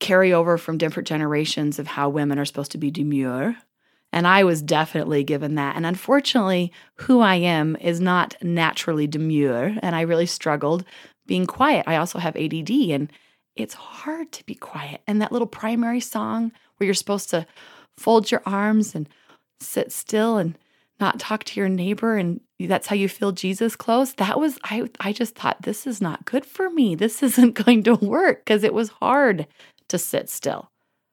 carryover 0.00 0.58
from 0.58 0.78
different 0.78 1.08
generations 1.08 1.78
of 1.78 1.86
how 1.86 2.08
women 2.08 2.38
are 2.38 2.44
supposed 2.44 2.72
to 2.72 2.78
be 2.78 2.90
demure. 2.90 3.56
And 4.12 4.26
I 4.26 4.44
was 4.44 4.62
definitely 4.62 5.24
given 5.24 5.56
that. 5.56 5.76
And 5.76 5.84
unfortunately, 5.84 6.72
who 6.94 7.20
I 7.20 7.36
am 7.36 7.76
is 7.76 8.00
not 8.00 8.36
naturally 8.42 9.06
demure. 9.06 9.74
And 9.82 9.94
I 9.94 10.02
really 10.02 10.26
struggled 10.26 10.84
being 11.26 11.46
quiet. 11.46 11.84
I 11.86 11.96
also 11.96 12.18
have 12.18 12.36
ADD 12.36 12.70
and 12.70 13.10
it's 13.56 13.74
hard 13.74 14.32
to 14.32 14.44
be 14.44 14.54
quiet. 14.54 15.00
And 15.06 15.20
that 15.20 15.32
little 15.32 15.46
primary 15.46 16.00
song 16.00 16.52
where 16.76 16.86
you're 16.86 16.94
supposed 16.94 17.30
to 17.30 17.46
fold 17.96 18.30
your 18.30 18.42
arms 18.46 18.94
and 18.94 19.08
sit 19.60 19.90
still 19.90 20.36
and 20.36 20.56
not 20.98 21.20
talk 21.20 21.44
to 21.44 21.60
your 21.60 21.68
neighbor 21.68 22.16
and 22.16 22.40
that's 22.58 22.86
how 22.86 22.96
you 22.96 23.08
feel 23.08 23.32
Jesus 23.32 23.76
close. 23.76 24.14
That 24.14 24.40
was 24.40 24.58
I 24.64 24.88
I 25.00 25.12
just 25.12 25.34
thought 25.34 25.62
this 25.62 25.86
is 25.86 26.00
not 26.00 26.24
good 26.24 26.46
for 26.46 26.70
me. 26.70 26.94
This 26.94 27.22
isn't 27.22 27.54
going 27.54 27.82
to 27.84 27.94
work 27.94 28.44
because 28.44 28.64
it 28.64 28.74
was 28.74 28.88
hard 28.88 29.46
to 29.88 29.98
sit 29.98 30.28
still. 30.28 30.70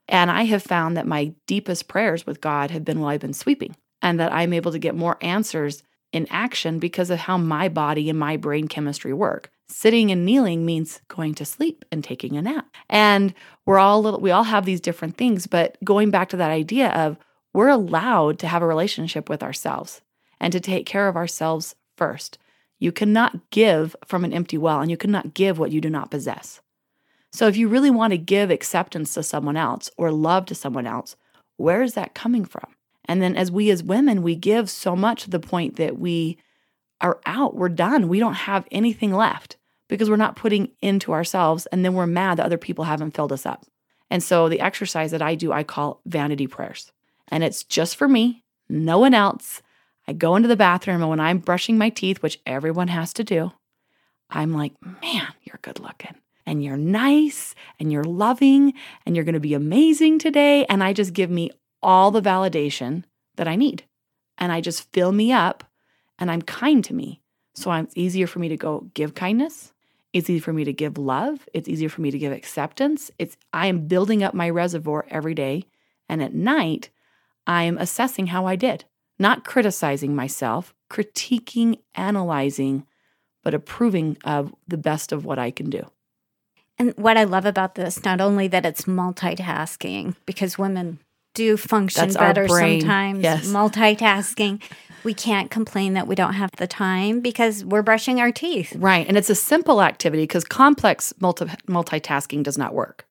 And 0.07 0.29
I 0.29 0.43
have 0.43 0.63
found 0.63 0.97
that 0.97 1.07
my 1.07 1.33
deepest 1.47 1.87
prayers 1.87 2.25
with 2.25 2.41
God 2.41 2.71
have 2.71 2.83
been 2.83 2.99
while 2.99 3.09
I've 3.09 3.21
been 3.21 3.33
sweeping 3.33 3.75
and 4.01 4.19
that 4.19 4.33
I'm 4.33 4.53
able 4.53 4.71
to 4.71 4.79
get 4.79 4.95
more 4.95 5.17
answers 5.21 5.81
in 6.11 6.27
action 6.29 6.77
because 6.77 7.09
of 7.09 7.19
how 7.19 7.37
my 7.37 7.69
body 7.69 8.09
and 8.09 8.19
my 8.19 8.37
brain 8.37 8.67
chemistry 8.67 9.13
work. 9.13 9.49
Sitting 9.69 10.11
and 10.11 10.25
kneeling 10.25 10.65
means 10.65 11.01
going 11.07 11.33
to 11.35 11.45
sleep 11.45 11.83
and 11.91 12.03
taking 12.03 12.37
a 12.37 12.41
nap. 12.41 12.67
And 12.89 13.33
we're 13.65 13.79
all 13.79 14.01
little, 14.01 14.19
we 14.19 14.29
all 14.29 14.43
have 14.43 14.65
these 14.65 14.81
different 14.81 15.17
things, 15.17 15.47
but 15.47 15.77
going 15.83 16.11
back 16.11 16.29
to 16.29 16.37
that 16.37 16.51
idea 16.51 16.89
of 16.89 17.17
we're 17.53 17.69
allowed 17.69 18.39
to 18.39 18.47
have 18.47 18.61
a 18.61 18.67
relationship 18.67 19.29
with 19.29 19.43
ourselves 19.43 20.01
and 20.39 20.51
to 20.51 20.59
take 20.59 20.85
care 20.85 21.07
of 21.07 21.15
ourselves 21.15 21.75
first. 21.95 22.37
You 22.79 22.91
cannot 22.91 23.49
give 23.51 23.95
from 24.05 24.25
an 24.25 24.33
empty 24.33 24.57
well 24.57 24.81
and 24.81 24.91
you 24.91 24.97
cannot 24.97 25.33
give 25.33 25.57
what 25.57 25.71
you 25.71 25.79
do 25.79 25.89
not 25.89 26.11
possess. 26.11 26.61
So 27.31 27.47
if 27.47 27.55
you 27.55 27.67
really 27.67 27.91
want 27.91 28.11
to 28.11 28.17
give 28.17 28.51
acceptance 28.51 29.13
to 29.13 29.23
someone 29.23 29.57
else 29.57 29.89
or 29.97 30.11
love 30.11 30.45
to 30.47 30.55
someone 30.55 30.85
else, 30.85 31.15
where 31.57 31.81
is 31.81 31.93
that 31.93 32.13
coming 32.13 32.45
from? 32.45 32.75
And 33.05 33.21
then 33.21 33.35
as 33.35 33.51
we 33.51 33.69
as 33.69 33.83
women, 33.83 34.21
we 34.21 34.35
give 34.35 34.69
so 34.69 34.95
much 34.95 35.23
to 35.23 35.29
the 35.29 35.39
point 35.39 35.75
that 35.77 35.97
we 35.97 36.37
are 37.01 37.19
out, 37.25 37.55
we're 37.55 37.69
done. 37.69 38.07
We 38.07 38.19
don't 38.19 38.33
have 38.33 38.67
anything 38.71 39.13
left 39.13 39.57
because 39.89 40.09
we're 40.09 40.15
not 40.15 40.35
putting 40.35 40.71
into 40.81 41.11
ourselves 41.11 41.65
and 41.67 41.83
then 41.83 41.93
we're 41.93 42.07
mad 42.07 42.37
that 42.37 42.45
other 42.45 42.57
people 42.57 42.85
haven't 42.85 43.15
filled 43.15 43.33
us 43.33 43.45
up. 43.45 43.65
And 44.09 44.23
so 44.23 44.47
the 44.47 44.61
exercise 44.61 45.11
that 45.11 45.21
I 45.21 45.35
do, 45.35 45.51
I 45.51 45.63
call 45.63 46.01
vanity 46.05 46.47
prayers. 46.47 46.91
And 47.33 47.43
it's 47.43 47.63
just 47.63 47.95
for 47.95 48.07
me, 48.07 48.43
no 48.69 48.99
one 48.99 49.15
else. 49.15 49.63
I 50.07 50.13
go 50.13 50.35
into 50.35 50.47
the 50.47 50.55
bathroom 50.55 51.01
and 51.01 51.09
when 51.09 51.19
I'm 51.19 51.39
brushing 51.39 51.79
my 51.79 51.89
teeth, 51.89 52.21
which 52.21 52.39
everyone 52.45 52.89
has 52.89 53.11
to 53.13 53.23
do, 53.23 53.51
I'm 54.29 54.53
like, 54.53 54.73
man, 55.01 55.33
you're 55.41 55.57
good 55.63 55.79
looking 55.79 56.13
and 56.45 56.63
you're 56.63 56.77
nice 56.77 57.55
and 57.79 57.91
you're 57.91 58.03
loving 58.03 58.73
and 59.03 59.15
you're 59.15 59.25
going 59.25 59.33
to 59.33 59.39
be 59.39 59.55
amazing 59.55 60.19
today. 60.19 60.65
And 60.65 60.83
I 60.83 60.93
just 60.93 61.13
give 61.13 61.31
me 61.31 61.49
all 61.81 62.11
the 62.11 62.21
validation 62.21 63.03
that 63.37 63.47
I 63.47 63.55
need. 63.55 63.83
And 64.37 64.51
I 64.51 64.61
just 64.61 64.93
fill 64.93 65.11
me 65.11 65.31
up 65.31 65.63
and 66.19 66.29
I'm 66.29 66.43
kind 66.43 66.83
to 66.83 66.93
me. 66.93 67.23
So 67.55 67.71
it's 67.71 67.97
easier 67.97 68.27
for 68.27 68.37
me 68.37 68.49
to 68.49 68.57
go 68.57 68.91
give 68.93 69.15
kindness. 69.15 69.73
It's 70.13 70.29
easy 70.29 70.39
for 70.39 70.53
me 70.53 70.65
to 70.65 70.73
give 70.73 70.99
love. 70.99 71.49
It's 71.51 71.67
easier 71.67 71.89
for 71.89 72.01
me 72.01 72.11
to 72.11 72.19
give 72.19 72.31
acceptance. 72.31 73.09
It's 73.17 73.37
I 73.51 73.65
am 73.65 73.87
building 73.87 74.21
up 74.21 74.35
my 74.35 74.51
reservoir 74.51 75.07
every 75.09 75.33
day. 75.33 75.65
And 76.07 76.21
at 76.21 76.35
night, 76.35 76.91
I 77.45 77.63
am 77.63 77.77
assessing 77.77 78.27
how 78.27 78.45
I 78.45 78.55
did, 78.55 78.85
not 79.19 79.43
criticizing 79.43 80.15
myself, 80.15 80.73
critiquing, 80.89 81.79
analyzing, 81.95 82.85
but 83.43 83.53
approving 83.53 84.17
of 84.23 84.53
the 84.67 84.77
best 84.77 85.11
of 85.11 85.25
what 85.25 85.39
I 85.39 85.51
can 85.51 85.69
do. 85.69 85.83
And 86.79 86.93
what 86.97 87.17
I 87.17 87.23
love 87.23 87.45
about 87.45 87.75
this, 87.75 88.03
not 88.03 88.19
only 88.21 88.47
that 88.47 88.65
it's 88.65 88.83
multitasking, 88.83 90.15
because 90.25 90.57
women 90.57 90.99
do 91.33 91.57
function 91.57 92.01
That's 92.01 92.17
better 92.17 92.47
sometimes, 92.47 93.23
Yes. 93.23 93.47
multitasking. 93.47 94.61
We 95.03 95.13
can't 95.13 95.51
complain 95.51 95.93
that 95.93 96.07
we 96.07 96.15
don't 96.15 96.33
have 96.33 96.51
the 96.57 96.67
time 96.67 97.19
because 97.19 97.65
we're 97.65 97.81
brushing 97.81 98.19
our 98.19 98.31
teeth. 98.31 98.73
Right. 98.75 99.05
And 99.07 99.17
it's 99.17 99.29
a 99.29 99.35
simple 99.35 99.81
activity 99.81 100.23
because 100.23 100.43
complex 100.43 101.13
multi- 101.19 101.45
multitasking 101.67 102.43
does 102.43 102.57
not 102.57 102.73
work. 102.73 103.05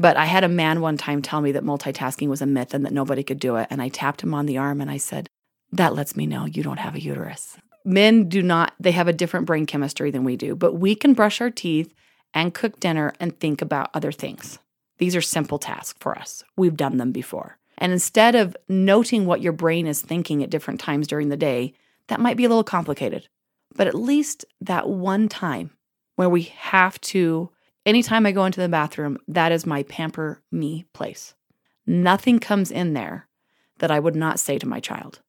But 0.00 0.16
I 0.16 0.24
had 0.24 0.44
a 0.44 0.48
man 0.48 0.80
one 0.80 0.96
time 0.96 1.20
tell 1.20 1.42
me 1.42 1.52
that 1.52 1.62
multitasking 1.62 2.28
was 2.28 2.40
a 2.40 2.46
myth 2.46 2.72
and 2.72 2.86
that 2.86 2.92
nobody 2.92 3.22
could 3.22 3.38
do 3.38 3.56
it. 3.56 3.66
And 3.68 3.82
I 3.82 3.90
tapped 3.90 4.22
him 4.22 4.32
on 4.32 4.46
the 4.46 4.56
arm 4.56 4.80
and 4.80 4.90
I 4.90 4.96
said, 4.96 5.28
That 5.72 5.94
lets 5.94 6.16
me 6.16 6.26
know 6.26 6.46
you 6.46 6.62
don't 6.62 6.78
have 6.78 6.94
a 6.94 7.02
uterus. 7.02 7.58
Men 7.84 8.26
do 8.26 8.42
not, 8.42 8.72
they 8.80 8.92
have 8.92 9.08
a 9.08 9.12
different 9.12 9.44
brain 9.44 9.66
chemistry 9.66 10.10
than 10.10 10.24
we 10.24 10.36
do, 10.36 10.56
but 10.56 10.74
we 10.74 10.94
can 10.94 11.12
brush 11.12 11.42
our 11.42 11.50
teeth 11.50 11.92
and 12.32 12.54
cook 12.54 12.80
dinner 12.80 13.12
and 13.20 13.38
think 13.38 13.60
about 13.60 13.90
other 13.92 14.10
things. 14.10 14.58
These 14.96 15.14
are 15.14 15.20
simple 15.20 15.58
tasks 15.58 15.98
for 16.00 16.16
us. 16.16 16.44
We've 16.56 16.76
done 16.76 16.96
them 16.96 17.12
before. 17.12 17.58
And 17.76 17.92
instead 17.92 18.34
of 18.34 18.56
noting 18.70 19.26
what 19.26 19.42
your 19.42 19.52
brain 19.52 19.86
is 19.86 20.00
thinking 20.00 20.42
at 20.42 20.50
different 20.50 20.80
times 20.80 21.08
during 21.08 21.28
the 21.28 21.36
day, 21.36 21.74
that 22.08 22.20
might 22.20 22.38
be 22.38 22.46
a 22.46 22.48
little 22.48 22.64
complicated. 22.64 23.28
But 23.74 23.86
at 23.86 23.94
least 23.94 24.46
that 24.62 24.88
one 24.88 25.28
time 25.28 25.72
where 26.16 26.28
we 26.28 26.42
have 26.42 26.98
to, 27.02 27.50
anytime 27.86 28.26
I 28.26 28.32
go 28.32 28.44
into 28.44 28.60
the 28.60 28.68
bathroom, 28.68 29.18
that 29.28 29.52
is 29.52 29.66
my 29.66 29.82
pamper 29.84 30.42
me 30.50 30.84
place. 30.92 31.34
Nothing 31.86 32.38
comes 32.38 32.70
in 32.70 32.92
there 32.92 33.28
that 33.78 33.90
I 33.90 33.98
would 33.98 34.16
not 34.16 34.38
say 34.38 34.58
to 34.58 34.68
my 34.68 34.80
child. 34.80 35.20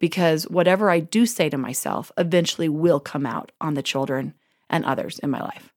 Because 0.00 0.44
whatever 0.48 0.90
I 0.90 1.00
do 1.00 1.24
say 1.24 1.48
to 1.48 1.56
myself 1.56 2.10
eventually 2.18 2.68
will 2.68 3.00
come 3.00 3.24
out 3.24 3.52
on 3.60 3.74
the 3.74 3.82
children 3.82 4.34
and 4.68 4.84
others 4.84 5.18
in 5.20 5.30
my 5.30 5.40
life. 5.40 5.72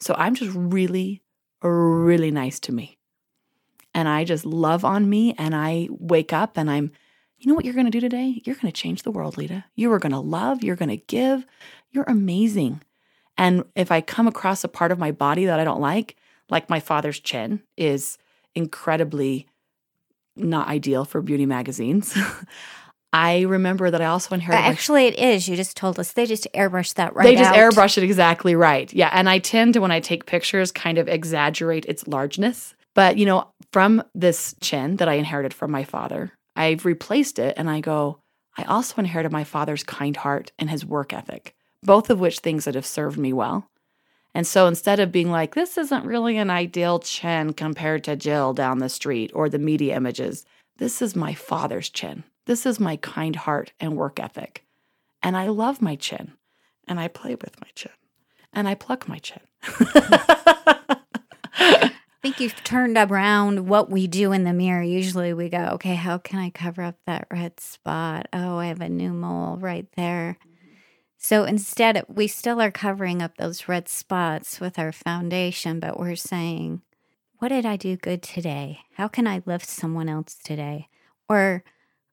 So 0.00 0.14
I'm 0.16 0.34
just 0.34 0.54
really, 0.54 1.22
really 1.62 2.30
nice 2.30 2.60
to 2.60 2.72
me. 2.72 2.98
And 3.94 4.08
I 4.08 4.24
just 4.24 4.44
love 4.44 4.84
on 4.84 5.08
me 5.08 5.34
and 5.36 5.54
I 5.54 5.88
wake 5.90 6.32
up 6.32 6.56
and 6.56 6.70
I'm, 6.70 6.92
you 7.38 7.48
know 7.48 7.54
what 7.54 7.64
you're 7.64 7.74
going 7.74 7.86
to 7.86 7.90
do 7.90 8.00
today? 8.00 8.42
You're 8.44 8.56
going 8.56 8.72
to 8.72 8.80
change 8.80 9.02
the 9.02 9.10
world, 9.10 9.36
Lita. 9.36 9.64
You 9.74 9.92
are 9.92 9.98
going 9.98 10.12
to 10.12 10.20
love, 10.20 10.62
you're 10.62 10.76
going 10.76 10.90
to 10.90 10.96
give. 10.96 11.46
You're 11.90 12.04
amazing. 12.04 12.82
And 13.40 13.64
if 13.74 13.90
I 13.90 14.02
come 14.02 14.28
across 14.28 14.64
a 14.64 14.68
part 14.68 14.92
of 14.92 14.98
my 14.98 15.12
body 15.12 15.46
that 15.46 15.58
I 15.58 15.64
don't 15.64 15.80
like, 15.80 16.16
like 16.50 16.68
my 16.68 16.78
father's 16.78 17.18
chin 17.18 17.62
is 17.74 18.18
incredibly 18.54 19.46
not 20.36 20.68
ideal 20.68 21.06
for 21.06 21.22
beauty 21.22 21.46
magazines. 21.46 22.14
I 23.14 23.40
remember 23.40 23.90
that 23.90 24.02
I 24.02 24.04
also 24.04 24.34
inherited. 24.34 24.62
Actually, 24.62 25.06
it 25.06 25.18
is. 25.18 25.48
You 25.48 25.56
just 25.56 25.74
told 25.74 25.98
us 25.98 26.12
they 26.12 26.26
just 26.26 26.46
airbrush 26.54 26.92
that 26.94 27.16
right 27.16 27.24
they 27.24 27.34
just 27.34 27.50
out. 27.50 27.56
airbrush 27.56 27.96
it 27.96 28.04
exactly 28.04 28.54
right. 28.54 28.92
Yeah. 28.92 29.08
And 29.10 29.26
I 29.26 29.38
tend 29.38 29.72
to, 29.72 29.80
when 29.80 29.90
I 29.90 30.00
take 30.00 30.26
pictures, 30.26 30.70
kind 30.70 30.98
of 30.98 31.08
exaggerate 31.08 31.86
its 31.86 32.06
largeness. 32.06 32.74
But, 32.94 33.16
you 33.16 33.24
know, 33.24 33.48
from 33.72 34.02
this 34.14 34.54
chin 34.60 34.96
that 34.96 35.08
I 35.08 35.14
inherited 35.14 35.54
from 35.54 35.70
my 35.70 35.84
father, 35.84 36.32
I've 36.56 36.84
replaced 36.84 37.38
it 37.38 37.54
and 37.56 37.70
I 37.70 37.80
go, 37.80 38.18
I 38.58 38.64
also 38.64 38.96
inherited 38.98 39.32
my 39.32 39.44
father's 39.44 39.82
kind 39.82 40.14
heart 40.14 40.52
and 40.58 40.68
his 40.68 40.84
work 40.84 41.14
ethic, 41.14 41.54
both 41.82 42.10
of 42.10 42.20
which 42.20 42.40
things 42.40 42.64
that 42.64 42.74
have 42.74 42.86
served 42.86 43.18
me 43.18 43.32
well. 43.32 43.68
And 44.34 44.46
so 44.46 44.66
instead 44.66 45.00
of 45.00 45.12
being 45.12 45.30
like, 45.30 45.54
this 45.54 45.76
isn't 45.76 46.04
really 46.04 46.36
an 46.36 46.50
ideal 46.50 47.00
chin 47.00 47.52
compared 47.52 48.04
to 48.04 48.16
Jill 48.16 48.52
down 48.52 48.78
the 48.78 48.88
street 48.88 49.32
or 49.34 49.48
the 49.48 49.58
media 49.58 49.96
images, 49.96 50.44
this 50.78 51.02
is 51.02 51.16
my 51.16 51.34
father's 51.34 51.90
chin. 51.90 52.24
This 52.46 52.64
is 52.64 52.80
my 52.80 52.96
kind 52.96 53.36
heart 53.36 53.72
and 53.80 53.96
work 53.96 54.20
ethic. 54.20 54.64
And 55.22 55.36
I 55.36 55.48
love 55.48 55.82
my 55.82 55.96
chin. 55.96 56.32
And 56.88 56.98
I 56.98 57.08
play 57.08 57.34
with 57.34 57.60
my 57.60 57.68
chin. 57.74 57.92
And 58.52 58.66
I 58.68 58.74
pluck 58.74 59.08
my 59.08 59.18
chin. 59.18 59.40
I 61.52 61.92
think 62.22 62.40
you've 62.40 62.62
turned 62.64 62.96
around 62.98 63.68
what 63.68 63.90
we 63.90 64.06
do 64.06 64.32
in 64.32 64.44
the 64.44 64.52
mirror. 64.52 64.82
Usually 64.82 65.32
we 65.32 65.48
go, 65.48 65.70
okay, 65.72 65.94
how 65.94 66.18
can 66.18 66.38
I 66.38 66.50
cover 66.50 66.82
up 66.82 66.96
that 67.06 67.26
red 67.30 67.60
spot? 67.60 68.28
Oh, 68.32 68.58
I 68.58 68.66
have 68.66 68.80
a 68.80 68.88
new 68.88 69.12
mole 69.12 69.56
right 69.56 69.86
there. 69.96 70.36
So 71.22 71.44
instead, 71.44 72.02
we 72.08 72.26
still 72.26 72.62
are 72.62 72.70
covering 72.70 73.20
up 73.20 73.36
those 73.36 73.68
red 73.68 73.90
spots 73.90 74.58
with 74.58 74.78
our 74.78 74.90
foundation, 74.90 75.78
but 75.78 76.00
we're 76.00 76.16
saying, 76.16 76.80
what 77.38 77.48
did 77.48 77.66
I 77.66 77.76
do 77.76 77.96
good 77.96 78.22
today? 78.22 78.80
How 78.94 79.06
can 79.06 79.26
I 79.26 79.42
lift 79.44 79.66
someone 79.66 80.08
else 80.08 80.38
today? 80.42 80.88
Or 81.28 81.62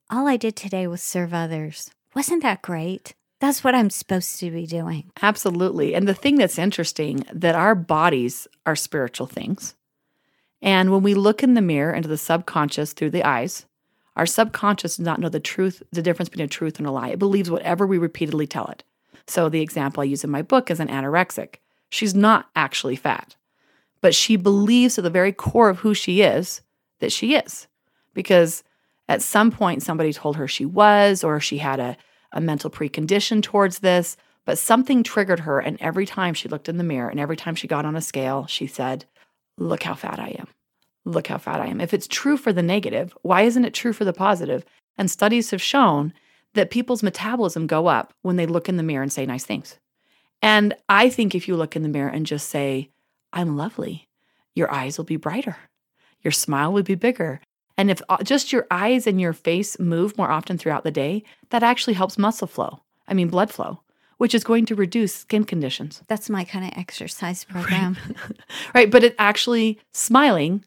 all 0.09 0.27
I 0.27 0.35
did 0.35 0.57
today 0.57 0.87
was 0.87 1.01
serve 1.01 1.33
others. 1.33 1.89
Wasn't 2.15 2.43
that 2.43 2.61
great? 2.61 3.15
That's 3.39 3.63
what 3.63 3.73
I'm 3.73 3.89
supposed 3.89 4.39
to 4.41 4.51
be 4.51 4.65
doing. 4.65 5.09
Absolutely. 5.21 5.95
And 5.95 6.05
the 6.05 6.13
thing 6.13 6.35
that's 6.35 6.59
interesting 6.59 7.25
that 7.31 7.55
our 7.55 7.75
bodies 7.75 8.45
are 8.65 8.75
spiritual 8.75 9.27
things. 9.27 9.73
And 10.61 10.91
when 10.91 11.01
we 11.01 11.13
look 11.13 11.43
in 11.43 11.53
the 11.53 11.61
mirror 11.61 11.93
into 11.93 12.09
the 12.09 12.17
subconscious 12.17 12.91
through 12.91 13.11
the 13.11 13.23
eyes, 13.23 13.65
our 14.17 14.25
subconscious 14.25 14.97
does 14.97 15.05
not 15.05 15.21
know 15.21 15.29
the 15.29 15.39
truth, 15.39 15.81
the 15.93 16.01
difference 16.01 16.27
between 16.27 16.45
a 16.45 16.49
truth 16.49 16.77
and 16.77 16.87
a 16.87 16.91
lie. 16.91 17.09
It 17.09 17.19
believes 17.19 17.49
whatever 17.49 17.87
we 17.87 17.97
repeatedly 17.97 18.47
tell 18.47 18.67
it. 18.67 18.83
So 19.27 19.49
the 19.49 19.61
example 19.61 20.01
I 20.01 20.05
use 20.05 20.23
in 20.23 20.29
my 20.29 20.41
book 20.41 20.71
is 20.71 20.79
an 20.79 20.87
anorexic. 20.87 21.55
She's 21.89 22.15
not 22.15 22.49
actually 22.55 22.95
fat, 22.95 23.35
but 24.01 24.15
she 24.15 24.35
believes 24.35 24.97
at 24.97 25.03
the 25.03 25.09
very 25.09 25.31
core 25.31 25.69
of 25.69 25.79
who 25.79 25.93
she 25.93 26.21
is 26.21 26.61
that 26.99 27.11
she 27.11 27.35
is. 27.35 27.67
Because 28.13 28.63
at 29.07 29.21
some 29.21 29.51
point 29.51 29.83
somebody 29.83 30.11
told 30.11 30.35
her 30.35 30.47
she 30.47 30.65
was, 30.65 31.23
or 31.23 31.39
she 31.39 31.59
had 31.59 31.79
a, 31.79 31.97
a 32.31 32.41
mental 32.41 32.69
precondition 32.69 33.41
towards 33.41 33.79
this, 33.79 34.17
but 34.45 34.57
something 34.57 35.03
triggered 35.03 35.41
her. 35.41 35.59
And 35.59 35.77
every 35.81 36.05
time 36.05 36.33
she 36.33 36.49
looked 36.49 36.69
in 36.69 36.77
the 36.77 36.83
mirror 36.83 37.09
and 37.09 37.19
every 37.19 37.37
time 37.37 37.55
she 37.55 37.67
got 37.67 37.85
on 37.85 37.95
a 37.95 38.01
scale, 38.01 38.47
she 38.47 38.67
said, 38.67 39.05
Look 39.57 39.83
how 39.83 39.95
fat 39.95 40.19
I 40.19 40.35
am. 40.37 40.47
Look 41.03 41.27
how 41.27 41.37
fat 41.37 41.61
I 41.61 41.67
am. 41.67 41.81
If 41.81 41.93
it's 41.93 42.07
true 42.07 42.37
for 42.37 42.53
the 42.53 42.61
negative, 42.61 43.17
why 43.23 43.41
isn't 43.41 43.65
it 43.65 43.73
true 43.73 43.93
for 43.93 44.05
the 44.05 44.13
positive? 44.13 44.63
And 44.97 45.09
studies 45.09 45.51
have 45.51 45.61
shown 45.61 46.13
that 46.57 46.71
people's 46.71 47.03
metabolism 47.03 47.67
go 47.67 47.87
up 47.87 48.13
when 48.21 48.35
they 48.35 48.45
look 48.45 48.67
in 48.67 48.77
the 48.77 48.83
mirror 48.83 49.03
and 49.03 49.13
say 49.13 49.25
nice 49.25 49.45
things. 49.45 49.77
And 50.41 50.75
I 50.89 51.09
think 51.09 51.33
if 51.33 51.47
you 51.47 51.55
look 51.55 51.75
in 51.75 51.83
the 51.83 51.89
mirror 51.89 52.09
and 52.09 52.25
just 52.25 52.49
say, 52.49 52.89
I'm 53.33 53.57
lovely, 53.57 54.07
your 54.53 54.71
eyes 54.71 54.97
will 54.97 55.05
be 55.05 55.15
brighter, 55.15 55.57
your 56.21 56.31
smile 56.31 56.73
will 56.73 56.83
be 56.83 56.95
bigger. 56.95 57.41
And 57.77 57.91
if 57.91 58.01
uh, 58.09 58.23
just 58.23 58.51
your 58.51 58.65
eyes 58.71 59.05
and 59.05 59.21
your 59.21 59.33
face 59.33 59.79
move 59.79 60.17
more 60.17 60.31
often 60.31 60.57
throughout 60.57 60.83
the 60.83 60.91
day, 60.91 61.23
that 61.49 61.63
actually 61.63 61.93
helps 61.93 62.17
muscle 62.17 62.47
flow. 62.47 62.81
I 63.07 63.13
mean, 63.13 63.27
blood 63.29 63.51
flow, 63.51 63.81
which 64.17 64.33
is 64.33 64.43
going 64.43 64.65
to 64.65 64.75
reduce 64.75 65.13
skin 65.13 65.43
conditions. 65.43 66.01
That's 66.07 66.29
my 66.29 66.43
kind 66.43 66.65
of 66.65 66.77
exercise 66.77 67.43
program. 67.49 67.97
right. 68.75 68.89
But 68.89 69.03
it 69.03 69.15
actually, 69.19 69.79
smiling 69.93 70.65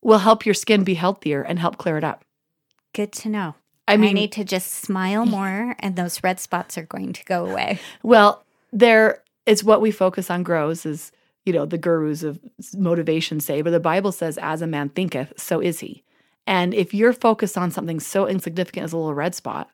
will 0.00 0.18
help 0.18 0.46
your 0.46 0.54
skin 0.54 0.84
be 0.84 0.94
healthier 0.94 1.42
and 1.42 1.58
help 1.58 1.76
clear 1.76 1.98
it 1.98 2.04
up. 2.04 2.24
Good 2.92 3.12
to 3.14 3.28
know. 3.28 3.56
I 3.86 3.96
mean, 3.96 4.14
need 4.14 4.32
to 4.32 4.44
just 4.44 4.70
smile 4.72 5.26
more 5.26 5.76
and 5.78 5.96
those 5.96 6.22
red 6.22 6.40
spots 6.40 6.78
are 6.78 6.86
going 6.86 7.12
to 7.12 7.24
go 7.24 7.46
away. 7.46 7.80
Well, 8.02 8.44
there 8.72 9.22
it's 9.46 9.64
what 9.64 9.80
we 9.80 9.90
focus 9.90 10.30
on 10.30 10.42
grows 10.42 10.86
is, 10.86 11.12
you 11.44 11.52
know, 11.52 11.66
the 11.66 11.78
gurus 11.78 12.22
of 12.22 12.40
motivation 12.74 13.40
say, 13.40 13.62
but 13.62 13.70
the 13.70 13.80
Bible 13.80 14.12
says, 14.12 14.38
as 14.38 14.62
a 14.62 14.66
man 14.66 14.88
thinketh, 14.88 15.34
so 15.36 15.60
is 15.60 15.80
he. 15.80 16.02
And 16.46 16.74
if 16.74 16.94
you're 16.94 17.12
focused 17.12 17.56
on 17.56 17.70
something 17.70 18.00
so 18.00 18.26
insignificant 18.26 18.84
as 18.84 18.92
a 18.92 18.96
little 18.96 19.14
red 19.14 19.34
spot 19.34 19.70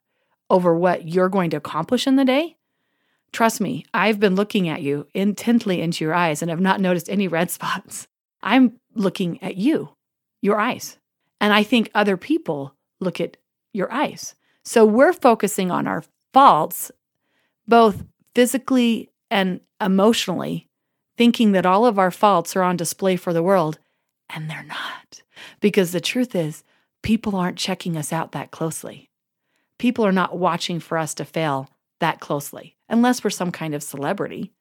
over 0.48 0.74
what 0.74 1.08
you're 1.08 1.28
going 1.28 1.50
to 1.50 1.56
accomplish 1.56 2.06
in 2.06 2.16
the 2.16 2.24
day, 2.24 2.56
trust 3.32 3.60
me, 3.60 3.84
I've 3.94 4.20
been 4.20 4.34
looking 4.34 4.68
at 4.68 4.82
you 4.82 5.06
intently 5.14 5.80
into 5.80 6.04
your 6.04 6.14
eyes 6.14 6.42
and 6.42 6.50
have 6.50 6.60
not 6.60 6.80
noticed 6.80 7.08
any 7.08 7.28
red 7.28 7.50
spots. 7.50 8.08
I'm 8.42 8.80
looking 8.94 9.42
at 9.42 9.56
you, 9.56 9.90
your 10.42 10.58
eyes. 10.58 10.98
And 11.40 11.52
I 11.52 11.62
think 11.62 11.90
other 11.94 12.16
people 12.16 12.74
look 13.00 13.20
at 13.20 13.36
your 13.72 13.92
eyes. 13.92 14.34
So 14.64 14.84
we're 14.84 15.12
focusing 15.12 15.70
on 15.70 15.86
our 15.86 16.04
faults, 16.32 16.90
both 17.66 18.04
physically 18.34 19.10
and 19.30 19.60
emotionally, 19.80 20.68
thinking 21.16 21.52
that 21.52 21.66
all 21.66 21.86
of 21.86 21.98
our 21.98 22.10
faults 22.10 22.54
are 22.56 22.62
on 22.62 22.76
display 22.76 23.16
for 23.16 23.32
the 23.32 23.42
world, 23.42 23.78
and 24.28 24.48
they're 24.48 24.64
not. 24.64 25.22
Because 25.60 25.92
the 25.92 26.00
truth 26.00 26.34
is, 26.34 26.64
people 27.02 27.36
aren't 27.36 27.58
checking 27.58 27.96
us 27.96 28.12
out 28.12 28.32
that 28.32 28.50
closely. 28.50 29.10
People 29.78 30.04
are 30.04 30.12
not 30.12 30.38
watching 30.38 30.80
for 30.80 30.98
us 30.98 31.14
to 31.14 31.24
fail 31.24 31.70
that 32.00 32.20
closely, 32.20 32.76
unless 32.88 33.24
we're 33.24 33.30
some 33.30 33.52
kind 33.52 33.74
of 33.74 33.82
celebrity. 33.82 34.52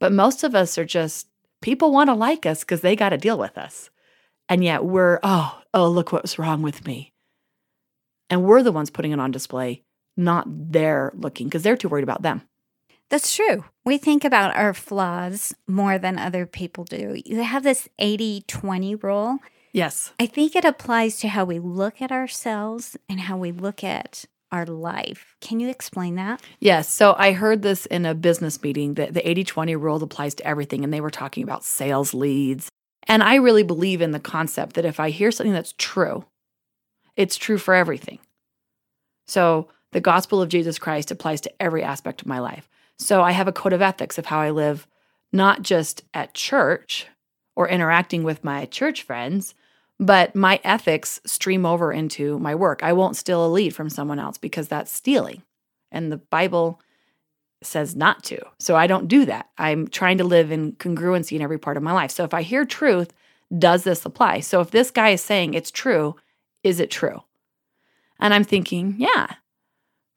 But 0.00 0.12
most 0.12 0.44
of 0.44 0.54
us 0.54 0.78
are 0.78 0.84
just 0.84 1.28
people 1.60 1.92
want 1.92 2.08
to 2.08 2.14
like 2.14 2.46
us 2.46 2.60
because 2.60 2.80
they 2.80 2.96
got 2.96 3.10
to 3.10 3.18
deal 3.18 3.38
with 3.38 3.58
us. 3.58 3.90
And 4.48 4.62
yet 4.62 4.84
we're, 4.84 5.18
oh, 5.22 5.60
oh, 5.74 5.88
look 5.88 6.12
what's 6.12 6.38
wrong 6.38 6.62
with 6.62 6.86
me. 6.86 7.12
And 8.28 8.44
we're 8.44 8.62
the 8.62 8.72
ones 8.72 8.90
putting 8.90 9.12
it 9.12 9.20
on 9.20 9.30
display, 9.30 9.82
not 10.16 10.46
they're 10.48 11.12
looking 11.14 11.46
because 11.46 11.62
they're 11.62 11.76
too 11.76 11.88
worried 11.88 12.02
about 12.02 12.22
them. 12.22 12.42
That's 13.08 13.34
true. 13.36 13.64
We 13.84 13.98
think 13.98 14.24
about 14.24 14.56
our 14.56 14.74
flaws 14.74 15.54
more 15.68 15.96
than 15.96 16.18
other 16.18 16.44
people 16.44 16.84
do. 16.84 17.20
You 17.24 17.42
have 17.42 17.62
this 17.62 17.88
80 17.98 18.42
20 18.48 18.94
rule. 18.96 19.38
Yes. 19.72 20.12
I 20.18 20.26
think 20.26 20.56
it 20.56 20.64
applies 20.64 21.18
to 21.18 21.28
how 21.28 21.44
we 21.44 21.58
look 21.58 22.02
at 22.02 22.10
ourselves 22.10 22.96
and 23.08 23.20
how 23.20 23.36
we 23.36 23.52
look 23.52 23.84
at 23.84 24.24
our 24.50 24.64
life. 24.64 25.36
Can 25.40 25.60
you 25.60 25.68
explain 25.68 26.16
that? 26.16 26.40
Yes. 26.60 26.88
So 26.88 27.14
I 27.18 27.32
heard 27.32 27.62
this 27.62 27.86
in 27.86 28.06
a 28.06 28.14
business 28.14 28.62
meeting 28.62 28.94
that 28.94 29.14
the 29.14 29.28
80 29.28 29.44
20 29.44 29.76
rule 29.76 30.02
applies 30.02 30.34
to 30.36 30.46
everything. 30.46 30.82
And 30.82 30.92
they 30.92 31.00
were 31.00 31.10
talking 31.10 31.44
about 31.44 31.64
sales 31.64 32.14
leads. 32.14 32.68
And 33.04 33.22
I 33.22 33.36
really 33.36 33.62
believe 33.62 34.00
in 34.00 34.10
the 34.10 34.20
concept 34.20 34.74
that 34.74 34.84
if 34.84 34.98
I 34.98 35.10
hear 35.10 35.30
something 35.30 35.52
that's 35.52 35.74
true, 35.78 36.24
it's 37.16 37.36
true 37.36 37.58
for 37.58 37.74
everything. 37.74 38.18
So 39.26 39.68
the 39.92 40.00
gospel 40.00 40.42
of 40.42 40.48
Jesus 40.48 40.78
Christ 40.78 41.10
applies 41.10 41.40
to 41.42 41.62
every 41.62 41.82
aspect 41.82 42.20
of 42.20 42.28
my 42.28 42.38
life. 42.38 42.68
So 42.98 43.22
I 43.22 43.32
have 43.32 43.48
a 43.48 43.52
code 43.52 43.72
of 43.72 43.82
ethics 43.82 44.18
of 44.18 44.26
how 44.26 44.38
I 44.38 44.50
live, 44.50 44.86
not 45.32 45.62
just 45.62 46.02
at 46.14 46.34
church 46.34 47.06
or 47.54 47.68
interacting 47.68 48.22
with 48.22 48.44
my 48.44 48.66
church 48.66 49.02
friends, 49.02 49.54
but 49.98 50.34
my 50.36 50.60
ethics 50.62 51.20
stream 51.24 51.64
over 51.64 51.92
into 51.92 52.38
my 52.38 52.54
work. 52.54 52.82
I 52.82 52.92
won't 52.92 53.16
steal 53.16 53.46
a 53.46 53.48
lead 53.48 53.74
from 53.74 53.88
someone 53.88 54.18
else 54.18 54.38
because 54.38 54.68
that's 54.68 54.92
stealing. 54.92 55.42
And 55.90 56.12
the 56.12 56.18
Bible 56.18 56.80
says 57.62 57.96
not 57.96 58.22
to. 58.24 58.38
So 58.58 58.76
I 58.76 58.86
don't 58.86 59.08
do 59.08 59.24
that. 59.24 59.48
I'm 59.56 59.88
trying 59.88 60.18
to 60.18 60.24
live 60.24 60.52
in 60.52 60.72
congruency 60.72 61.36
in 61.36 61.42
every 61.42 61.58
part 61.58 61.78
of 61.78 61.82
my 61.82 61.92
life. 61.92 62.10
So 62.10 62.24
if 62.24 62.34
I 62.34 62.42
hear 62.42 62.66
truth, 62.66 63.12
does 63.56 63.84
this 63.84 64.04
apply? 64.04 64.40
So 64.40 64.60
if 64.60 64.70
this 64.70 64.90
guy 64.90 65.10
is 65.10 65.22
saying 65.22 65.54
it's 65.54 65.70
true, 65.70 66.16
is 66.66 66.80
it 66.80 66.90
true? 66.90 67.22
And 68.18 68.34
I'm 68.34 68.44
thinking, 68.44 68.96
yeah. 68.98 69.34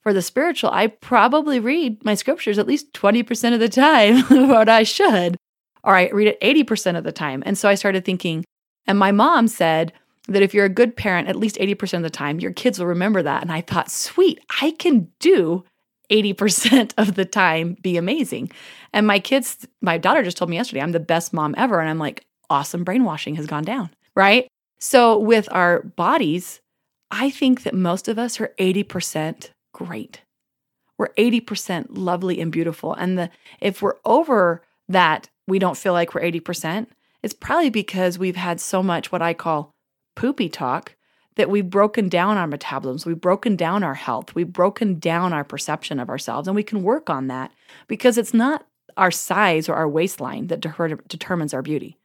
For 0.01 0.13
the 0.13 0.21
spiritual, 0.21 0.71
I 0.71 0.87
probably 0.87 1.59
read 1.59 2.03
my 2.03 2.15
scriptures 2.15 2.57
at 2.57 2.67
least 2.67 2.93
20% 2.93 3.53
of 3.53 3.59
the 3.59 3.69
time, 3.69 4.21
what 4.47 4.69
I 4.69 4.83
should, 4.83 5.37
or 5.83 5.95
I 5.95 6.09
read 6.09 6.27
it 6.27 6.41
80% 6.41 6.97
of 6.97 7.03
the 7.03 7.11
time. 7.11 7.43
And 7.45 7.57
so 7.57 7.69
I 7.69 7.75
started 7.75 8.05
thinking, 8.05 8.45
and 8.87 8.97
my 8.97 9.11
mom 9.11 9.47
said 9.47 9.93
that 10.27 10.41
if 10.41 10.53
you're 10.53 10.65
a 10.65 10.69
good 10.69 10.95
parent, 10.95 11.27
at 11.27 11.35
least 11.35 11.57
80% 11.57 11.95
of 11.97 12.03
the 12.03 12.09
time, 12.09 12.39
your 12.39 12.53
kids 12.53 12.79
will 12.79 12.87
remember 12.87 13.21
that. 13.21 13.41
And 13.41 13.51
I 13.51 13.61
thought, 13.61 13.91
sweet, 13.91 14.39
I 14.61 14.71
can 14.71 15.11
do 15.19 15.65
80% 16.09 16.93
of 16.97 17.15
the 17.15 17.25
time 17.25 17.75
be 17.81 17.97
amazing. 17.97 18.51
And 18.93 19.05
my 19.05 19.19
kids, 19.19 19.67
my 19.81 19.97
daughter 19.97 20.23
just 20.23 20.37
told 20.37 20.49
me 20.49 20.55
yesterday, 20.55 20.81
I'm 20.81 20.93
the 20.93 20.99
best 20.99 21.33
mom 21.33 21.53
ever. 21.57 21.79
And 21.79 21.89
I'm 21.89 21.99
like, 21.99 22.25
awesome 22.49 22.83
brainwashing 22.83 23.35
has 23.35 23.45
gone 23.45 23.63
down, 23.63 23.89
right? 24.15 24.47
So 24.79 25.17
with 25.17 25.47
our 25.51 25.83
bodies, 25.83 26.61
I 27.11 27.29
think 27.29 27.63
that 27.63 27.73
most 27.73 28.07
of 28.07 28.17
us 28.17 28.39
are 28.39 28.53
80% 28.59 29.49
great. 29.73 30.21
We're 30.97 31.13
80% 31.17 31.87
lovely 31.91 32.41
and 32.41 32.51
beautiful. 32.51 32.93
And 32.93 33.17
the 33.17 33.29
if 33.59 33.81
we're 33.81 33.97
over 34.05 34.61
that, 34.87 35.29
we 35.47 35.59
don't 35.59 35.77
feel 35.77 35.93
like 35.93 36.13
we're 36.13 36.21
80%, 36.21 36.87
it's 37.23 37.33
probably 37.33 37.69
because 37.69 38.17
we've 38.17 38.35
had 38.35 38.61
so 38.61 38.81
much 38.81 39.11
what 39.11 39.21
I 39.21 39.33
call 39.33 39.73
poopy 40.15 40.49
talk 40.49 40.95
that 41.35 41.49
we've 41.49 41.69
broken 41.69 42.09
down 42.09 42.37
our 42.37 42.47
metabolisms, 42.47 43.05
we've 43.05 43.21
broken 43.21 43.55
down 43.55 43.83
our 43.83 43.93
health, 43.93 44.35
we've 44.35 44.51
broken 44.51 44.99
down 44.99 45.31
our 45.31 45.43
perception 45.43 45.99
of 45.99 46.09
ourselves, 46.09 46.47
and 46.47 46.55
we 46.55 46.63
can 46.63 46.83
work 46.83 47.09
on 47.09 47.27
that 47.27 47.51
because 47.87 48.17
it's 48.17 48.33
not 48.33 48.65
our 48.97 49.11
size 49.11 49.69
or 49.69 49.75
our 49.75 49.87
waistline 49.87 50.47
that 50.47 50.59
de- 50.59 50.97
determines 51.07 51.53
our 51.53 51.61
beauty. 51.61 51.97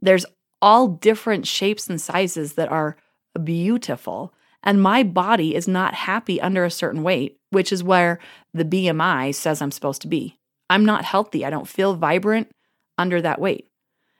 There's 0.00 0.24
all 0.64 0.88
different 0.88 1.46
shapes 1.46 1.90
and 1.90 2.00
sizes 2.00 2.54
that 2.54 2.72
are 2.72 2.96
beautiful. 3.42 4.32
And 4.62 4.82
my 4.82 5.02
body 5.02 5.54
is 5.54 5.68
not 5.68 5.92
happy 5.92 6.40
under 6.40 6.64
a 6.64 6.70
certain 6.70 7.02
weight, 7.02 7.36
which 7.50 7.70
is 7.70 7.84
where 7.84 8.18
the 8.54 8.64
BMI 8.64 9.34
says 9.34 9.60
I'm 9.60 9.70
supposed 9.70 10.00
to 10.02 10.08
be. 10.08 10.38
I'm 10.70 10.86
not 10.86 11.04
healthy. 11.04 11.44
I 11.44 11.50
don't 11.50 11.68
feel 11.68 11.96
vibrant 11.96 12.50
under 12.96 13.20
that 13.20 13.38
weight. 13.38 13.68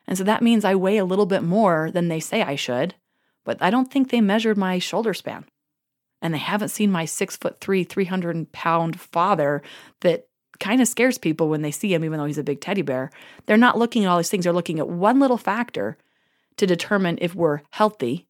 And 0.07 0.19
so 0.19 0.25
that 0.25 0.43
means 0.43 0.67
I 0.67 0.75
weigh 0.75 0.99
a 0.99 1.05
little 1.07 1.25
bit 1.25 1.43
more 1.43 1.91
than 1.91 2.09
they 2.09 2.21
say 2.21 2.43
I 2.43 2.57
should, 2.57 2.95
but 3.47 3.57
I 3.63 3.71
don't 3.71 3.91
think 3.91 4.11
they 4.11 4.21
measured 4.21 4.59
my 4.59 4.79
shoulder 4.79 5.15
span. 5.15 5.47
And 6.21 6.35
they 6.35 6.39
haven't 6.39 6.69
seen 6.69 6.93
my 6.93 7.07
six 7.07 7.39
foot 7.39 7.59
three, 7.59 7.85
300 7.85 8.53
pound 8.53 9.01
father 9.01 9.63
that 10.03 10.29
kind 10.61 10.83
of 10.83 10.89
scares 10.89 11.17
people 11.17 11.49
when 11.49 11.63
they 11.63 11.71
see 11.71 11.95
him, 11.95 12.05
even 12.05 12.19
though 12.19 12.27
he's 12.27 12.37
a 12.37 12.45
big 12.45 12.61
teddy 12.61 12.83
bear. 12.83 13.11
They're 13.47 13.57
not 13.57 13.79
looking 13.79 14.05
at 14.05 14.11
all 14.11 14.19
these 14.19 14.29
things. 14.29 14.45
They're 14.45 14.53
looking 14.53 14.79
at 14.79 14.91
one 14.91 15.19
little 15.21 15.39
factor 15.39 15.97
to 16.57 16.67
determine 16.67 17.19
if 17.21 17.35
we're 17.35 17.61
healthy 17.71 18.29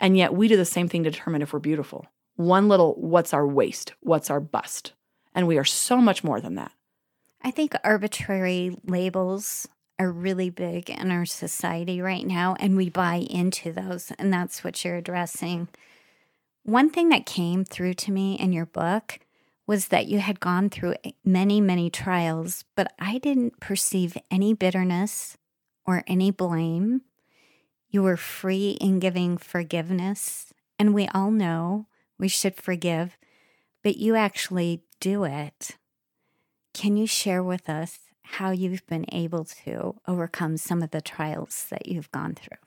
and 0.00 0.16
yet 0.16 0.34
we 0.34 0.48
do 0.48 0.56
the 0.56 0.64
same 0.64 0.88
thing 0.88 1.04
to 1.04 1.10
determine 1.10 1.42
if 1.42 1.52
we're 1.52 1.60
beautiful. 1.60 2.06
One 2.36 2.68
little, 2.68 2.94
what's 2.94 3.32
our 3.32 3.46
waist? 3.46 3.92
What's 4.00 4.30
our 4.30 4.40
bust? 4.40 4.92
And 5.34 5.46
we 5.46 5.58
are 5.58 5.64
so 5.64 5.98
much 5.98 6.24
more 6.24 6.40
than 6.40 6.56
that. 6.56 6.72
I 7.42 7.50
think 7.50 7.74
arbitrary 7.84 8.76
labels 8.84 9.68
are 9.98 10.10
really 10.10 10.50
big 10.50 10.90
in 10.90 11.10
our 11.10 11.24
society 11.24 12.00
right 12.00 12.26
now, 12.26 12.56
and 12.58 12.76
we 12.76 12.88
buy 12.88 13.24
into 13.30 13.72
those. 13.72 14.12
And 14.18 14.32
that's 14.32 14.64
what 14.64 14.84
you're 14.84 14.96
addressing. 14.96 15.68
One 16.64 16.90
thing 16.90 17.10
that 17.10 17.26
came 17.26 17.64
through 17.64 17.94
to 17.94 18.12
me 18.12 18.34
in 18.34 18.52
your 18.52 18.66
book 18.66 19.20
was 19.66 19.88
that 19.88 20.06
you 20.06 20.18
had 20.18 20.40
gone 20.40 20.68
through 20.68 20.96
many, 21.24 21.60
many 21.60 21.90
trials, 21.90 22.64
but 22.76 22.92
I 22.98 23.18
didn't 23.18 23.60
perceive 23.60 24.16
any 24.30 24.52
bitterness 24.54 25.38
or 25.86 26.02
any 26.06 26.30
blame 26.30 27.02
you 27.94 28.02
were 28.02 28.16
free 28.16 28.76
in 28.80 28.98
giving 28.98 29.38
forgiveness. 29.38 30.52
And 30.80 30.92
we 30.92 31.06
all 31.14 31.30
know 31.30 31.86
we 32.18 32.26
should 32.26 32.56
forgive, 32.56 33.16
but 33.84 33.96
you 33.96 34.16
actually 34.16 34.82
do 34.98 35.22
it. 35.22 35.76
Can 36.74 36.96
you 36.96 37.06
share 37.06 37.40
with 37.40 37.68
us 37.68 38.00
how 38.22 38.50
you've 38.50 38.84
been 38.88 39.06
able 39.12 39.44
to 39.44 39.94
overcome 40.08 40.56
some 40.56 40.82
of 40.82 40.90
the 40.90 41.00
trials 41.00 41.66
that 41.70 41.86
you've 41.86 42.10
gone 42.10 42.34
through? 42.34 42.58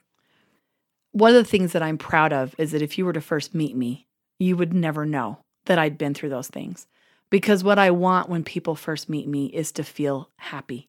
One 1.12 1.36
of 1.36 1.44
the 1.44 1.50
things 1.50 1.72
that 1.72 1.82
I'm 1.82 1.98
proud 1.98 2.32
of 2.32 2.54
is 2.56 2.72
that 2.72 2.80
if 2.80 2.96
you 2.96 3.04
were 3.04 3.12
to 3.12 3.20
first 3.20 3.54
meet 3.54 3.76
me, 3.76 4.06
you 4.38 4.56
would 4.56 4.72
never 4.72 5.04
know 5.04 5.40
that 5.66 5.78
I'd 5.78 5.98
been 5.98 6.14
through 6.14 6.30
those 6.30 6.48
things. 6.48 6.86
Because 7.28 7.62
what 7.62 7.78
I 7.78 7.90
want 7.90 8.30
when 8.30 8.44
people 8.44 8.76
first 8.76 9.10
meet 9.10 9.28
me 9.28 9.46
is 9.48 9.72
to 9.72 9.84
feel 9.84 10.30
happy. 10.38 10.88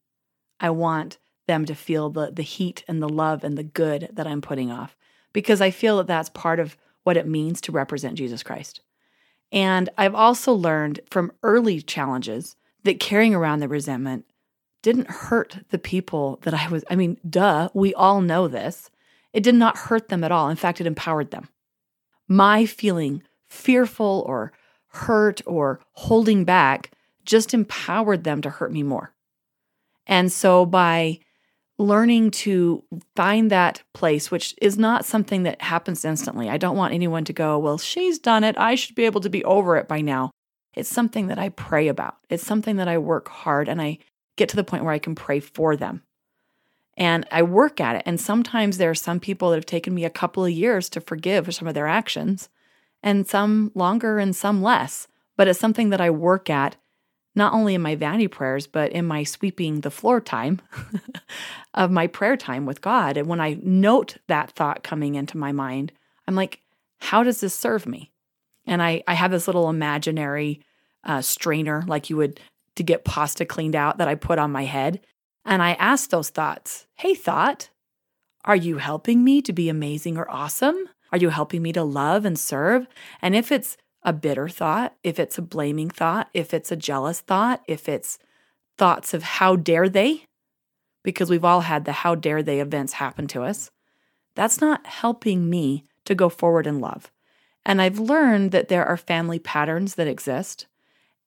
I 0.58 0.70
want 0.70 1.18
them 1.50 1.64
to 1.64 1.74
feel 1.74 2.10
the 2.10 2.30
the 2.30 2.42
heat 2.42 2.84
and 2.86 3.02
the 3.02 3.08
love 3.08 3.42
and 3.42 3.58
the 3.58 3.64
good 3.64 4.08
that 4.12 4.26
I'm 4.26 4.40
putting 4.40 4.70
off 4.70 4.96
because 5.32 5.60
I 5.60 5.72
feel 5.72 5.96
that 5.96 6.06
that's 6.06 6.28
part 6.30 6.60
of 6.60 6.76
what 7.02 7.16
it 7.16 7.26
means 7.26 7.60
to 7.62 7.72
represent 7.72 8.14
Jesus 8.14 8.44
Christ. 8.44 8.80
And 9.50 9.88
I've 9.98 10.14
also 10.14 10.52
learned 10.52 11.00
from 11.10 11.32
early 11.42 11.80
challenges 11.82 12.54
that 12.84 13.00
carrying 13.00 13.34
around 13.34 13.58
the 13.58 13.68
resentment 13.68 14.26
didn't 14.82 15.10
hurt 15.10 15.58
the 15.70 15.78
people 15.78 16.38
that 16.42 16.54
I 16.54 16.68
was 16.68 16.84
I 16.88 16.94
mean, 16.94 17.18
duh, 17.28 17.68
we 17.74 17.92
all 17.94 18.20
know 18.20 18.46
this. 18.46 18.88
It 19.32 19.42
did 19.42 19.56
not 19.56 19.76
hurt 19.76 20.08
them 20.08 20.22
at 20.22 20.32
all. 20.32 20.48
In 20.48 20.56
fact, 20.56 20.80
it 20.80 20.86
empowered 20.86 21.32
them. 21.32 21.48
My 22.28 22.64
feeling 22.64 23.24
fearful 23.48 24.24
or 24.26 24.52
hurt 24.92 25.42
or 25.46 25.80
holding 25.94 26.44
back 26.44 26.92
just 27.24 27.52
empowered 27.52 28.22
them 28.22 28.40
to 28.42 28.50
hurt 28.50 28.72
me 28.72 28.84
more. 28.84 29.12
And 30.06 30.30
so 30.32 30.64
by 30.64 31.20
learning 31.80 32.30
to 32.30 32.84
find 33.16 33.50
that 33.50 33.82
place, 33.94 34.30
which 34.30 34.54
is 34.60 34.76
not 34.76 35.06
something 35.06 35.44
that 35.44 35.62
happens 35.62 36.04
instantly. 36.04 36.50
I 36.50 36.58
don't 36.58 36.76
want 36.76 36.92
anyone 36.92 37.24
to 37.24 37.32
go, 37.32 37.58
well, 37.58 37.78
she's 37.78 38.18
done 38.18 38.44
it. 38.44 38.58
I 38.58 38.74
should 38.74 38.94
be 38.94 39.06
able 39.06 39.22
to 39.22 39.30
be 39.30 39.42
over 39.44 39.76
it 39.76 39.88
by 39.88 40.02
now. 40.02 40.30
It's 40.74 40.90
something 40.90 41.28
that 41.28 41.38
I 41.38 41.48
pray 41.48 41.88
about. 41.88 42.16
It's 42.28 42.46
something 42.46 42.76
that 42.76 42.86
I 42.86 42.98
work 42.98 43.28
hard 43.28 43.66
and 43.66 43.80
I 43.80 43.98
get 44.36 44.50
to 44.50 44.56
the 44.56 44.64
point 44.64 44.84
where 44.84 44.92
I 44.92 44.98
can 44.98 45.14
pray 45.14 45.40
for 45.40 45.74
them. 45.74 46.02
And 46.98 47.26
I 47.32 47.42
work 47.42 47.80
at 47.80 47.96
it. 47.96 48.02
And 48.04 48.20
sometimes 48.20 48.76
there 48.76 48.90
are 48.90 48.94
some 48.94 49.18
people 49.18 49.48
that 49.50 49.56
have 49.56 49.64
taken 49.66 49.94
me 49.94 50.04
a 50.04 50.10
couple 50.10 50.44
of 50.44 50.50
years 50.50 50.90
to 50.90 51.00
forgive 51.00 51.46
for 51.46 51.52
some 51.52 51.66
of 51.66 51.72
their 51.72 51.86
actions, 51.86 52.50
and 53.02 53.26
some 53.26 53.72
longer 53.74 54.18
and 54.18 54.36
some 54.36 54.62
less. 54.62 55.08
But 55.38 55.48
it's 55.48 55.58
something 55.58 55.88
that 55.88 56.00
I 56.02 56.10
work 56.10 56.50
at 56.50 56.76
not 57.34 57.52
only 57.52 57.74
in 57.74 57.82
my 57.82 57.94
vanity 57.94 58.28
prayers, 58.28 58.66
but 58.66 58.92
in 58.92 59.06
my 59.06 59.22
sweeping 59.22 59.80
the 59.80 59.90
floor 59.90 60.20
time 60.20 60.60
of 61.74 61.90
my 61.90 62.06
prayer 62.06 62.36
time 62.36 62.66
with 62.66 62.80
God. 62.80 63.16
And 63.16 63.28
when 63.28 63.40
I 63.40 63.58
note 63.62 64.16
that 64.26 64.50
thought 64.50 64.82
coming 64.82 65.14
into 65.14 65.38
my 65.38 65.52
mind, 65.52 65.92
I'm 66.26 66.34
like, 66.34 66.60
how 66.98 67.22
does 67.22 67.40
this 67.40 67.54
serve 67.54 67.86
me? 67.86 68.10
And 68.66 68.82
I, 68.82 69.02
I 69.06 69.14
have 69.14 69.30
this 69.30 69.48
little 69.48 69.70
imaginary 69.70 70.60
uh, 71.04 71.22
strainer, 71.22 71.82
like 71.86 72.10
you 72.10 72.16
would 72.16 72.40
to 72.76 72.82
get 72.82 73.04
pasta 73.04 73.44
cleaned 73.44 73.74
out, 73.74 73.98
that 73.98 74.08
I 74.08 74.14
put 74.14 74.38
on 74.38 74.52
my 74.52 74.64
head. 74.64 75.00
And 75.44 75.62
I 75.62 75.72
ask 75.72 76.10
those 76.10 76.30
thoughts 76.30 76.86
Hey, 76.96 77.14
thought, 77.14 77.70
are 78.44 78.56
you 78.56 78.78
helping 78.78 79.24
me 79.24 79.42
to 79.42 79.52
be 79.52 79.68
amazing 79.68 80.16
or 80.16 80.30
awesome? 80.30 80.88
Are 81.12 81.18
you 81.18 81.30
helping 81.30 81.62
me 81.62 81.72
to 81.72 81.82
love 81.82 82.24
and 82.24 82.38
serve? 82.38 82.86
And 83.20 83.34
if 83.34 83.50
it's 83.50 83.76
a 84.02 84.12
bitter 84.12 84.48
thought, 84.48 84.94
if 85.02 85.18
it's 85.18 85.38
a 85.38 85.42
blaming 85.42 85.90
thought, 85.90 86.28
if 86.32 86.54
it's 86.54 86.72
a 86.72 86.76
jealous 86.76 87.20
thought, 87.20 87.62
if 87.66 87.88
it's 87.88 88.18
thoughts 88.78 89.12
of 89.12 89.22
how 89.22 89.56
dare 89.56 89.88
they, 89.88 90.24
because 91.02 91.30
we've 91.30 91.44
all 91.44 91.62
had 91.62 91.84
the 91.84 91.92
how 91.92 92.14
dare 92.14 92.42
they 92.42 92.60
events 92.60 92.94
happen 92.94 93.26
to 93.28 93.42
us, 93.42 93.70
that's 94.34 94.60
not 94.60 94.86
helping 94.86 95.50
me 95.50 95.84
to 96.04 96.14
go 96.14 96.28
forward 96.28 96.66
in 96.66 96.80
love. 96.80 97.10
And 97.64 97.82
I've 97.82 97.98
learned 97.98 98.52
that 98.52 98.68
there 98.68 98.86
are 98.86 98.96
family 98.96 99.38
patterns 99.38 99.96
that 99.96 100.06
exist, 100.06 100.66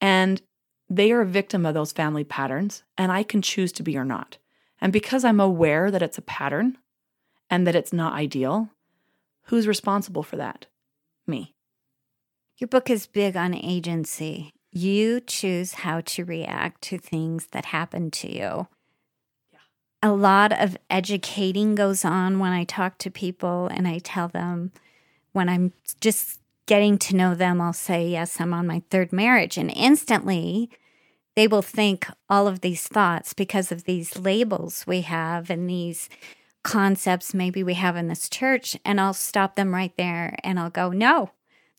and 0.02 0.42
they 0.90 1.12
are 1.12 1.22
a 1.22 1.26
victim 1.26 1.66
of 1.66 1.74
those 1.74 1.92
family 1.92 2.24
patterns, 2.24 2.84
and 2.98 3.12
I 3.12 3.24
can 3.24 3.42
choose 3.42 3.72
to 3.74 3.84
be 3.84 3.98
or 3.98 4.06
not. 4.06 4.38
And 4.82 4.92
because 4.92 5.24
I'm 5.24 5.40
aware 5.40 5.92
that 5.92 6.02
it's 6.02 6.18
a 6.18 6.24
pattern 6.24 6.78
and 7.50 7.68
that 7.68 7.76
it's 7.76 7.94
not 7.94 8.14
ideal, 8.14 8.70
who's 9.44 9.68
responsible 9.68 10.24
for 10.24 10.38
that? 10.38 10.66
Me. 11.28 11.54
Your 12.64 12.70
book 12.70 12.90
is 12.90 13.08
big 13.08 13.36
on 13.36 13.54
agency. 13.54 14.54
You 14.72 15.20
choose 15.20 15.74
how 15.74 16.00
to 16.00 16.24
react 16.24 16.82
to 16.84 16.98
things 16.98 17.48
that 17.48 17.66
happen 17.66 18.10
to 18.12 18.32
you. 18.34 18.68
Yeah. 19.52 19.60
A 20.02 20.14
lot 20.14 20.54
of 20.54 20.78
educating 20.90 21.76
goes 21.76 22.06
on 22.06 22.40
when 22.40 22.54
I 22.54 22.64
talk 22.64 23.00
to 23.00 23.12
people 23.12 23.68
and 23.68 23.86
I 23.86 23.98
tell 23.98 24.30
them 24.30 24.72
when 25.34 25.50
I'm 25.50 25.74
just 26.00 26.40
getting 26.66 26.98
to 27.00 27.18
know 27.18 27.36
them, 27.36 27.60
I'll 27.60 27.74
say, 27.74 28.08
Yes, 28.08 28.40
I'm 28.40 28.54
on 28.54 28.66
my 28.66 28.82
third 28.90 29.12
marriage. 29.12 29.58
And 29.58 29.70
instantly 29.70 30.70
they 31.36 31.50
will 31.50 31.62
think 31.62 32.08
all 32.30 32.48
of 32.48 32.62
these 32.62 32.88
thoughts 32.88 33.34
because 33.34 33.74
of 33.74 33.84
these 33.84 34.18
labels 34.18 34.88
we 34.88 35.02
have 35.02 35.50
and 35.50 35.70
these 35.70 36.08
concepts 36.64 37.34
maybe 37.34 37.62
we 37.62 37.74
have 37.74 37.98
in 37.98 38.08
this 38.08 38.30
church. 38.30 38.78
And 38.86 39.02
I'll 39.02 39.14
stop 39.14 39.58
them 39.58 39.74
right 39.74 39.92
there 39.98 40.38
and 40.46 40.58
I'll 40.58 40.70
go, 40.70 40.92
No, 40.92 41.32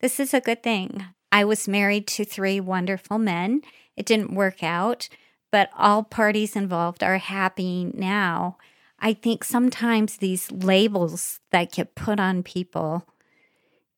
this 0.04 0.20
is 0.20 0.34
a 0.34 0.40
good 0.42 0.62
thing. 0.62 1.02
I 1.32 1.44
was 1.44 1.66
married 1.66 2.06
to 2.08 2.26
three 2.26 2.60
wonderful 2.60 3.16
men. 3.16 3.62
It 3.96 4.04
didn't 4.04 4.34
work 4.34 4.62
out, 4.62 5.08
but 5.50 5.70
all 5.78 6.02
parties 6.02 6.54
involved 6.54 7.02
are 7.02 7.16
happy 7.16 7.90
now. 7.94 8.58
I 8.98 9.14
think 9.14 9.44
sometimes 9.44 10.18
these 10.18 10.52
labels 10.52 11.40
that 11.52 11.72
get 11.72 11.94
put 11.94 12.20
on 12.20 12.42
people, 12.42 13.06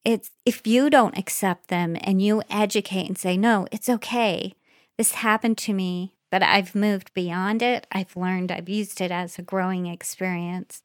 it's 0.05 0.31
if 0.45 0.65
you 0.65 0.91
don't 0.91 1.19
accept 1.19 1.67
them 1.67 1.97
and 2.01 2.23
you 2.23 2.41
educate 2.49 3.09
and 3.09 3.19
say, 3.19 3.37
no, 3.37 3.67
it's 3.73 3.89
okay. 3.89 4.55
This 4.97 5.11
happened 5.11 5.59
to 5.59 5.73
me, 5.73 6.15
but 6.31 6.41
I've 6.41 6.77
moved 6.77 7.13
beyond 7.15 7.63
it. 7.63 7.85
I've 7.91 8.17
learned, 8.17 8.53
I've 8.53 8.69
used 8.69 9.01
it 9.01 9.11
as 9.11 9.41
a 9.41 9.43
growing 9.43 9.87
experience. 9.87 10.85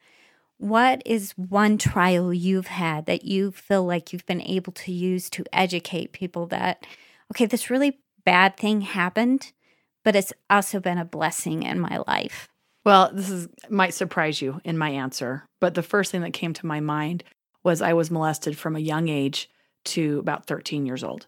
What 0.62 1.02
is 1.08 1.32
one 1.32 1.80
trial 1.80 2.32
you've 2.32 2.68
had 2.68 3.08
that 3.08 3.26
you 3.26 3.52
feel 3.52 3.84
like 3.84 4.14
you've 4.14 4.28
been 4.28 4.44
able 4.44 4.72
to 4.74 4.92
use 4.92 5.28
to 5.32 5.44
educate 5.52 6.12
people 6.12 6.46
that, 6.48 6.86
okay, 7.34 7.48
this 7.48 7.72
really 7.72 7.98
bad 8.26 8.58
thing 8.58 8.82
happened, 8.82 9.54
but 10.04 10.16
it's 10.16 10.32
also 10.52 10.80
been 10.80 11.00
a 11.00 11.04
blessing 11.04 11.64
in 11.64 11.80
my 11.80 12.04
life? 12.06 12.48
Well, 12.86 13.10
this 13.12 13.32
is 13.32 13.48
might 13.72 13.96
surprise 13.96 14.40
you 14.40 14.62
in 14.64 14.78
my 14.78 14.92
answer, 14.92 15.48
but 15.60 15.74
the 15.74 15.82
first 15.82 16.12
thing 16.12 16.22
that 16.22 16.34
came 16.34 16.54
to 16.54 16.68
my 16.68 16.80
mind 16.80 17.24
was 17.64 17.82
I 17.82 17.94
was 17.94 18.12
molested 18.12 18.56
from 18.56 18.76
a 18.76 18.80
young 18.80 19.10
age 19.10 19.50
to 19.86 20.20
about 20.20 20.46
13 20.46 20.86
years 20.86 21.04
old. 21.04 21.26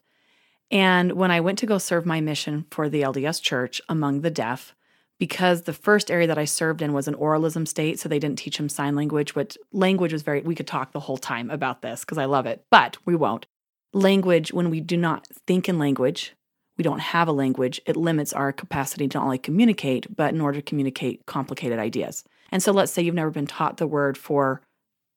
And 0.69 1.13
when 1.13 1.31
I 1.31 1.39
went 1.39 1.57
to 1.57 1.65
go 1.65 1.79
serve 1.79 2.05
my 2.05 2.21
mission 2.21 2.67
for 2.69 2.87
the 2.87 3.01
LDS 3.01 3.41
church 3.41 3.81
among 3.89 4.21
the 4.21 4.29
deaf, 4.29 4.75
because 5.23 5.61
the 5.61 5.71
first 5.71 6.11
area 6.11 6.27
that 6.27 6.37
I 6.37 6.43
served 6.43 6.81
in 6.81 6.91
was 6.91 7.07
an 7.07 7.15
oralism 7.15 7.65
state, 7.65 7.97
so 7.97 8.09
they 8.09 8.19
didn't 8.19 8.39
teach 8.39 8.59
him 8.59 8.67
sign 8.67 8.93
language, 8.93 9.33
which 9.35 9.57
language 9.71 10.11
was 10.11 10.21
very, 10.21 10.41
we 10.41 10.53
could 10.53 10.67
talk 10.67 10.91
the 10.91 10.99
whole 10.99 11.15
time 11.15 11.49
about 11.49 11.81
this 11.81 12.01
because 12.01 12.17
I 12.17 12.25
love 12.25 12.45
it, 12.45 12.65
but 12.69 12.97
we 13.05 13.15
won't. 13.15 13.45
Language, 13.93 14.51
when 14.51 14.69
we 14.69 14.81
do 14.81 14.97
not 14.97 15.25
think 15.47 15.69
in 15.69 15.79
language, 15.79 16.35
we 16.77 16.83
don't 16.83 16.99
have 16.99 17.29
a 17.29 17.31
language, 17.31 17.79
it 17.85 17.95
limits 17.95 18.33
our 18.33 18.51
capacity 18.51 19.07
to 19.07 19.17
not 19.17 19.23
only 19.23 19.37
communicate, 19.37 20.13
but 20.13 20.33
in 20.33 20.41
order 20.41 20.59
to 20.59 20.61
communicate 20.61 21.25
complicated 21.25 21.79
ideas. 21.79 22.25
And 22.51 22.61
so 22.61 22.73
let's 22.73 22.91
say 22.91 23.01
you've 23.01 23.15
never 23.15 23.31
been 23.31 23.47
taught 23.47 23.77
the 23.77 23.87
word 23.87 24.17
for 24.17 24.61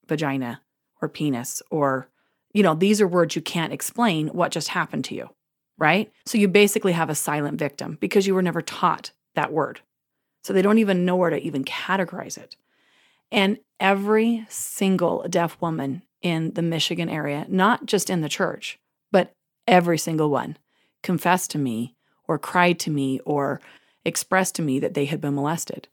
vagina 0.07 0.61
or 1.03 1.09
penis 1.09 1.62
or, 1.69 2.09
you 2.53 2.62
know, 2.62 2.77
these 2.77 3.01
are 3.01 3.09
words 3.09 3.35
you 3.35 3.42
can't 3.42 3.73
explain 3.73 4.29
what 4.29 4.53
just 4.53 4.69
happened 4.69 5.05
to 5.07 5.16
you, 5.16 5.31
right? 5.79 6.12
So 6.27 6.38
you 6.38 6.47
basically 6.47 6.92
have 6.92 7.11
a 7.11 7.16
silent 7.16 7.59
victim 7.59 7.99
because 8.01 8.25
you 8.25 8.37
were 8.37 8.40
never 8.42 8.62
taught 8.62 9.11
that 9.35 9.53
word. 9.53 9.81
So 10.47 10.53
they 10.53 10.63
don't 10.63 10.79
even 10.79 11.05
know 11.05 11.17
where 11.17 11.31
to 11.31 11.43
even 11.43 11.65
categorize 11.65 12.39
it. 12.39 12.55
And 13.33 13.59
every 13.81 14.47
single 14.49 15.27
deaf 15.29 15.61
woman 15.61 16.03
in 16.23 16.53
the 16.55 16.63
Michigan 16.63 17.09
area, 17.09 17.47
not 17.49 17.87
just 17.87 18.09
in 18.09 18.21
the 18.21 18.29
church, 18.29 18.79
but 19.11 19.33
every 19.67 19.99
single 19.99 20.31
one, 20.31 20.57
confessed 21.03 21.51
to 21.51 21.59
me 21.59 21.97
or 22.29 22.39
cried 22.39 22.79
to 22.79 22.93
me 22.93 23.19
or 23.25 23.61
expressed 24.05 24.55
to 24.55 24.63
me 24.63 24.79
that 24.79 24.95
they 24.95 25.07
had 25.07 25.21
been 25.21 25.35
molested. 25.35 25.89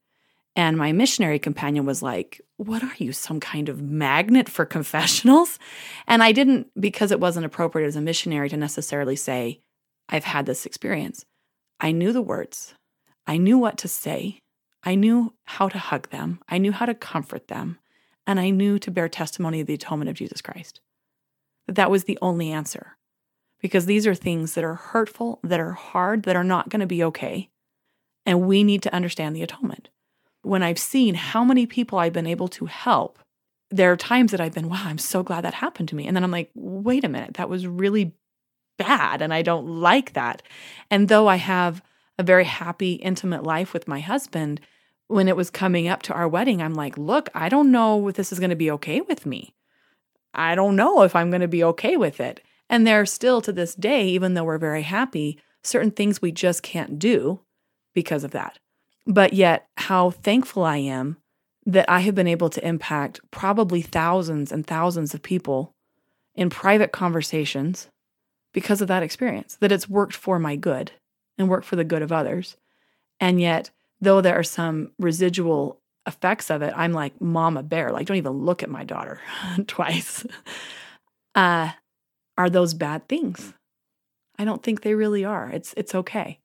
And 0.55 0.77
my 0.77 0.91
missionary 0.91 1.39
companion 1.39 1.87
was 1.87 2.03
like, 2.03 2.39
What 2.57 2.83
are 2.83 2.93
you, 2.99 3.11
some 3.11 3.39
kind 3.39 3.69
of 3.69 3.81
magnet 3.81 4.47
for 4.47 4.67
confessionals? 4.67 5.57
And 6.05 6.21
I 6.21 6.31
didn't, 6.31 6.67
because 6.79 7.11
it 7.11 7.19
wasn't 7.19 7.47
appropriate 7.47 7.87
as 7.87 7.95
a 7.95 8.01
missionary 8.01 8.49
to 8.49 8.57
necessarily 8.57 9.15
say, 9.15 9.61
I've 10.09 10.25
had 10.25 10.45
this 10.45 10.67
experience. 10.67 11.25
I 11.79 11.91
knew 11.91 12.13
the 12.13 12.21
words, 12.21 12.75
I 13.25 13.37
knew 13.37 13.57
what 13.57 13.79
to 13.79 13.87
say, 13.87 14.42
I 14.83 14.95
knew 14.95 15.33
how 15.45 15.69
to 15.69 15.77
hug 15.77 16.09
them, 16.09 16.39
I 16.49 16.57
knew 16.57 16.71
how 16.71 16.85
to 16.85 16.93
comfort 16.93 17.47
them, 17.47 17.79
and 18.27 18.39
I 18.39 18.49
knew 18.49 18.79
to 18.79 18.91
bear 18.91 19.09
testimony 19.09 19.61
of 19.61 19.67
the 19.67 19.73
atonement 19.73 20.09
of 20.09 20.15
Jesus 20.15 20.41
Christ. 20.41 20.81
That 21.67 21.75
that 21.75 21.91
was 21.91 22.03
the 22.03 22.19
only 22.21 22.51
answer. 22.51 22.97
Because 23.61 23.85
these 23.85 24.05
are 24.05 24.15
things 24.15 24.55
that 24.55 24.63
are 24.63 24.75
hurtful, 24.75 25.39
that 25.43 25.59
are 25.59 25.71
hard, 25.71 26.23
that 26.23 26.35
are 26.35 26.43
not 26.43 26.67
going 26.67 26.81
to 26.81 26.85
be 26.85 27.03
okay. 27.05 27.49
And 28.25 28.41
we 28.41 28.63
need 28.63 28.83
to 28.83 28.93
understand 28.93 29.35
the 29.35 29.41
atonement. 29.41 29.89
When 30.41 30.63
I've 30.63 30.79
seen 30.79 31.15
how 31.15 31.45
many 31.45 31.65
people 31.65 31.97
I've 31.97 32.11
been 32.11 32.27
able 32.27 32.49
to 32.49 32.65
help, 32.65 33.19
there 33.71 33.91
are 33.91 33.97
times 33.97 34.31
that 34.31 34.41
I've 34.41 34.53
been, 34.53 34.67
wow, 34.67 34.83
I'm 34.83 34.97
so 34.97 35.23
glad 35.23 35.45
that 35.45 35.53
happened 35.53 35.87
to 35.89 35.95
me. 35.95 36.07
And 36.07 36.15
then 36.15 36.25
I'm 36.25 36.31
like, 36.31 36.51
wait 36.53 37.05
a 37.05 37.09
minute, 37.09 37.35
that 37.35 37.49
was 37.49 37.65
really 37.65 38.13
bad. 38.77 39.21
And 39.21 39.33
I 39.33 39.41
don't 39.41 39.65
like 39.65 40.13
that. 40.13 40.41
And 40.91 41.07
though 41.07 41.27
I 41.27 41.37
have 41.37 41.81
a 42.19 42.23
very 42.23 42.43
happy, 42.43 42.93
intimate 42.93 43.43
life 43.43 43.73
with 43.73 43.87
my 43.87 44.01
husband, 44.01 44.59
when 45.07 45.27
it 45.27 45.35
was 45.35 45.49
coming 45.49 45.87
up 45.87 46.01
to 46.03 46.13
our 46.13 46.27
wedding, 46.27 46.61
I'm 46.61 46.73
like, 46.73 46.97
look, 46.97 47.29
I 47.33 47.49
don't 47.49 47.71
know 47.71 48.07
if 48.07 48.15
this 48.15 48.31
is 48.31 48.39
going 48.39 48.49
to 48.49 48.55
be 48.55 48.71
okay 48.71 49.01
with 49.01 49.25
me. 49.25 49.53
I 50.33 50.55
don't 50.55 50.75
know 50.75 51.03
if 51.03 51.15
I'm 51.15 51.29
going 51.29 51.41
to 51.41 51.47
be 51.47 51.63
okay 51.63 51.97
with 51.97 52.19
it. 52.19 52.41
And 52.69 52.87
there 52.87 53.01
are 53.01 53.05
still 53.05 53.41
to 53.41 53.51
this 53.51 53.75
day, 53.75 54.07
even 54.07 54.33
though 54.33 54.45
we're 54.45 54.57
very 54.57 54.81
happy, 54.81 55.39
certain 55.63 55.91
things 55.91 56.21
we 56.21 56.31
just 56.31 56.63
can't 56.63 56.97
do 56.97 57.41
because 57.93 58.23
of 58.23 58.31
that. 58.31 58.57
But 59.05 59.33
yet, 59.33 59.67
how 59.77 60.11
thankful 60.11 60.63
I 60.63 60.77
am 60.77 61.17
that 61.65 61.89
I 61.89 61.99
have 62.01 62.15
been 62.15 62.27
able 62.27 62.49
to 62.49 62.67
impact 62.67 63.19
probably 63.31 63.81
thousands 63.81 64.51
and 64.51 64.65
thousands 64.65 65.13
of 65.13 65.21
people 65.21 65.73
in 66.35 66.49
private 66.49 66.91
conversations 66.91 67.89
because 68.53 68.81
of 68.81 68.87
that 68.87 69.03
experience, 69.03 69.57
that 69.61 69.71
it's 69.71 69.89
worked 69.89 70.15
for 70.15 70.39
my 70.39 70.55
good 70.55 70.91
and 71.37 71.49
worked 71.49 71.65
for 71.65 71.75
the 71.75 71.83
good 71.83 72.01
of 72.01 72.11
others. 72.11 72.57
And 73.19 73.39
yet, 73.39 73.71
though 74.03 74.21
there 74.21 74.37
are 74.37 74.43
some 74.43 74.91
residual 74.99 75.79
effects 76.05 76.49
of 76.49 76.61
it, 76.61 76.73
I'm 76.75 76.93
like 76.93 77.19
mama 77.21 77.63
bear. 77.63 77.91
Like, 77.91 78.07
don't 78.07 78.17
even 78.17 78.33
look 78.33 78.63
at 78.63 78.69
my 78.69 78.83
daughter 78.83 79.19
twice. 79.67 80.25
Uh, 81.35 81.71
are 82.37 82.47
those 82.47 82.75
bad 82.75 83.07
things? 83.09 83.55
I 84.37 84.45
don't 84.45 84.61
think 84.61 84.81
they 84.81 84.93
really 84.93 85.25
are. 85.25 85.49
It's 85.49 85.73
it's 85.75 85.95
okay. 85.95 86.37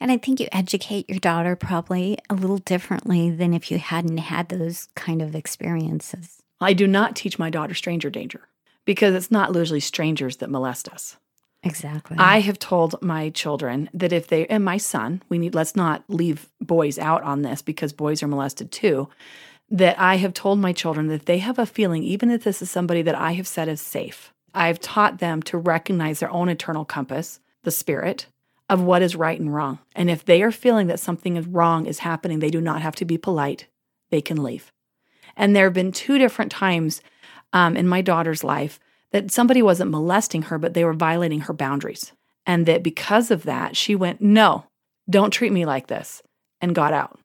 And 0.00 0.10
I 0.10 0.16
think 0.16 0.40
you 0.40 0.48
educate 0.50 1.10
your 1.10 1.18
daughter 1.18 1.54
probably 1.56 2.16
a 2.30 2.34
little 2.34 2.56
differently 2.56 3.30
than 3.30 3.52
if 3.52 3.70
you 3.70 3.78
hadn't 3.78 4.16
had 4.16 4.48
those 4.48 4.88
kind 4.96 5.20
of 5.20 5.34
experiences. 5.34 6.42
I 6.58 6.72
do 6.72 6.86
not 6.86 7.14
teach 7.14 7.38
my 7.38 7.50
daughter 7.50 7.74
stranger 7.74 8.08
danger 8.08 8.48
because 8.84 9.14
it's 9.14 9.30
not 9.30 9.54
usually 9.54 9.80
strangers 9.80 10.38
that 10.38 10.50
molest 10.50 10.88
us. 10.88 11.18
Exactly. 11.62 12.16
I 12.18 12.40
have 12.40 12.58
told 12.58 13.00
my 13.02 13.30
children 13.30 13.88
that 13.94 14.12
if 14.12 14.26
they 14.26 14.46
and 14.46 14.64
my 14.64 14.78
son, 14.78 15.22
we 15.28 15.38
need 15.38 15.54
let's 15.54 15.76
not 15.76 16.02
leave 16.08 16.48
boys 16.60 16.98
out 16.98 17.22
on 17.22 17.42
this 17.42 17.62
because 17.62 17.92
boys 17.92 18.22
are 18.22 18.28
molested 18.28 18.72
too. 18.72 19.08
That 19.70 19.98
I 19.98 20.16
have 20.16 20.34
told 20.34 20.58
my 20.58 20.72
children 20.72 21.06
that 21.08 21.26
they 21.26 21.38
have 21.38 21.58
a 21.58 21.64
feeling, 21.64 22.02
even 22.02 22.30
if 22.30 22.44
this 22.44 22.60
is 22.60 22.70
somebody 22.70 23.00
that 23.02 23.14
I 23.14 23.32
have 23.32 23.46
said 23.46 23.68
is 23.68 23.80
safe, 23.80 24.32
I've 24.54 24.80
taught 24.80 25.18
them 25.18 25.42
to 25.44 25.56
recognize 25.56 26.20
their 26.20 26.30
own 26.30 26.48
internal 26.48 26.84
compass, 26.84 27.40
the 27.62 27.70
spirit, 27.70 28.26
of 28.68 28.82
what 28.82 29.02
is 29.02 29.16
right 29.16 29.38
and 29.38 29.54
wrong. 29.54 29.78
And 29.94 30.10
if 30.10 30.24
they 30.24 30.42
are 30.42 30.50
feeling 30.50 30.88
that 30.88 31.00
something 31.00 31.36
is 31.36 31.46
wrong 31.46 31.86
is 31.86 32.00
happening, 32.00 32.40
they 32.40 32.50
do 32.50 32.60
not 32.60 32.82
have 32.82 32.96
to 32.96 33.04
be 33.04 33.16
polite. 33.16 33.66
They 34.10 34.20
can 34.20 34.42
leave. 34.42 34.72
And 35.36 35.54
there 35.54 35.64
have 35.64 35.72
been 35.72 35.92
two 35.92 36.18
different 36.18 36.52
times 36.52 37.00
um, 37.52 37.76
in 37.76 37.88
my 37.88 38.02
daughter's 38.02 38.44
life 38.44 38.78
that 39.12 39.30
somebody 39.30 39.62
wasn't 39.62 39.90
molesting 39.90 40.42
her, 40.42 40.58
but 40.58 40.74
they 40.74 40.84
were 40.84 40.92
violating 40.92 41.40
her 41.40 41.52
boundaries. 41.52 42.12
And 42.44 42.66
that 42.66 42.82
because 42.82 43.30
of 43.30 43.44
that, 43.44 43.76
she 43.76 43.94
went, 43.94 44.20
No, 44.20 44.66
don't 45.08 45.30
treat 45.30 45.52
me 45.52 45.64
like 45.64 45.86
this, 45.86 46.22
and 46.60 46.74
got 46.74 46.92
out. 46.92 47.20